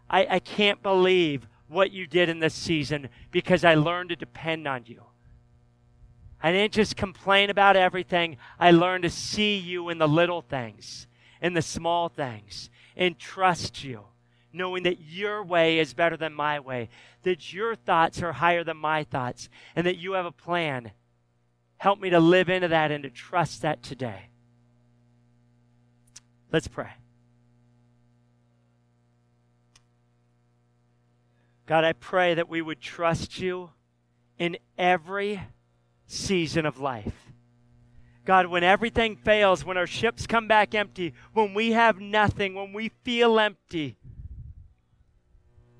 I, 0.10 0.28
I 0.30 0.40
can't 0.40 0.82
believe 0.82 1.48
what 1.68 1.92
you 1.92 2.08
did 2.08 2.30
in 2.30 2.40
this 2.40 2.54
season 2.54 3.10
because 3.32 3.64
I 3.64 3.76
learned 3.76 4.10
to 4.10 4.16
depend 4.16 4.68
on 4.68 4.84
you. 4.86 5.04
I 6.42 6.52
didn't 6.52 6.74
just 6.74 6.96
complain 6.96 7.50
about 7.50 7.76
everything. 7.76 8.38
I 8.60 8.72
learned 8.72 9.04
to 9.04 9.10
see 9.10 9.58
you 9.58 9.90
in 9.90 9.98
the 9.98 10.08
little 10.08 10.42
things, 10.42 11.08
in 11.42 11.54
the 11.54 11.62
small 11.62 12.08
things, 12.08 12.70
and 12.96 13.20
trust 13.20 13.84
you, 13.84 14.06
knowing 14.54 14.84
that 14.84 15.02
your 15.02 15.44
way 15.44 15.80
is 15.80 15.94
better 15.94 16.16
than 16.16 16.34
my 16.34 16.60
way, 16.60 16.90
that 17.24 17.54
your 17.54 17.76
thoughts 17.76 18.22
are 18.22 18.34
higher 18.34 18.64
than 18.64 18.78
my 18.78 19.04
thoughts, 19.04 19.50
and 19.76 19.86
that 19.86 19.98
you 19.98 20.14
have 20.14 20.26
a 20.26 20.32
plan. 20.32 20.92
Help 21.78 22.00
me 22.00 22.10
to 22.10 22.20
live 22.20 22.50
into 22.50 22.70
that 22.70 22.92
and 22.92 23.04
to 23.04 23.10
trust 23.10 23.62
that 23.62 23.84
today. 23.84 24.30
Let's 26.52 26.68
pray. 26.68 26.90
God, 31.66 31.84
I 31.84 31.94
pray 31.94 32.34
that 32.34 32.50
we 32.50 32.62
would 32.62 32.82
trust 32.82 33.40
you 33.40 33.70
in 34.40 34.58
every 34.78 35.42
season 36.10 36.66
of 36.66 36.80
life. 36.80 37.32
God, 38.26 38.48
when 38.48 38.64
everything 38.64 39.16
fails, 39.16 39.64
when 39.64 39.78
our 39.78 39.88
ships 39.88 40.28
come 40.28 40.48
back 40.48 40.76
empty, 40.76 41.14
when 41.34 41.54
we 41.54 41.72
have 41.72 42.00
nothing, 42.00 42.56
when 42.56 42.74
we 42.74 42.90
feel 43.04 43.40
empty, 43.40 43.96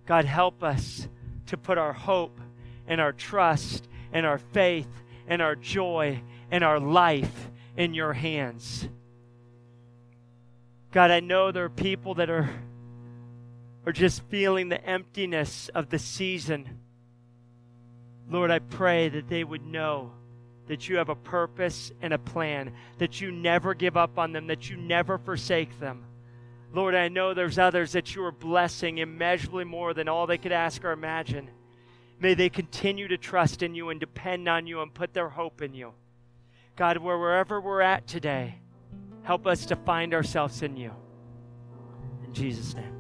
God, 0.06 0.26
help 0.26 0.64
us 0.64 1.08
to 1.48 1.58
put 1.58 1.78
our 1.78 1.94
hope 1.94 2.40
and 2.88 3.02
our 3.02 3.12
trust 3.12 3.88
and 4.14 4.26
our 4.26 4.38
faith 4.38 4.88
and 5.28 5.42
our 5.42 5.56
joy 5.56 6.22
and 6.50 6.64
our 6.64 6.80
life 6.80 7.50
in 7.76 7.94
your 7.94 8.14
hands. 8.14 8.88
God, 10.92 11.12
I 11.12 11.20
know 11.20 11.52
there 11.52 11.66
are 11.66 11.70
people 11.70 12.16
that 12.16 12.30
are 12.30 12.50
or 13.86 13.92
just 13.92 14.22
feeling 14.30 14.70
the 14.70 14.84
emptiness 14.84 15.70
of 15.74 15.90
the 15.90 15.98
season, 15.98 16.80
Lord, 18.30 18.52
I 18.52 18.60
pray 18.60 19.10
that 19.10 19.28
they 19.28 19.44
would 19.44 19.66
know 19.66 20.12
that 20.70 20.88
you 20.88 20.98
have 20.98 21.10
a 21.10 21.16
purpose 21.16 21.92
and 22.00 22.14
a 22.14 22.20
plan, 22.20 22.72
that 23.00 23.20
you 23.20 23.32
never 23.32 23.74
give 23.74 23.98
up 23.98 24.20
on 24.20 24.32
them, 24.32 24.48
that 24.48 24.70
you 24.70 24.78
never 24.78 25.18
forsake 25.18 25.80
them. 25.80 26.06
Lord, 26.72 26.94
I 26.94 27.08
know 27.08 27.34
there's 27.34 27.58
others 27.58 27.94
that 27.94 28.14
you 28.14 28.24
are 28.24 28.32
blessing 28.32 29.00
immeasurably 29.00 29.64
more 29.64 29.96
than 29.96 30.08
all 30.08 30.28
they 30.28 30.38
could 30.38 30.52
ask 30.52 30.86
or 30.86 30.92
imagine. 30.92 31.50
May 32.20 32.36
they 32.36 32.50
continue 32.50 33.08
to 33.08 33.18
trust 33.18 33.64
in 33.64 33.74
you 33.74 33.90
and 33.90 34.00
depend 34.00 34.48
on 34.48 34.68
you 34.68 34.82
and 34.82 34.94
put 34.94 35.12
their 35.12 35.30
hope 35.30 35.64
in 35.64 35.74
you. 35.74 35.94
God, 36.76 36.98
wherever 36.98 37.60
we're 37.60 37.82
at 37.82 38.06
today, 38.06 38.60
help 39.24 39.48
us 39.48 39.66
to 39.66 39.76
find 39.76 40.14
ourselves 40.14 40.62
in 40.62 40.78
you. 40.78 40.92
In 42.28 42.32
Jesus' 42.32 42.76
name. 42.76 42.99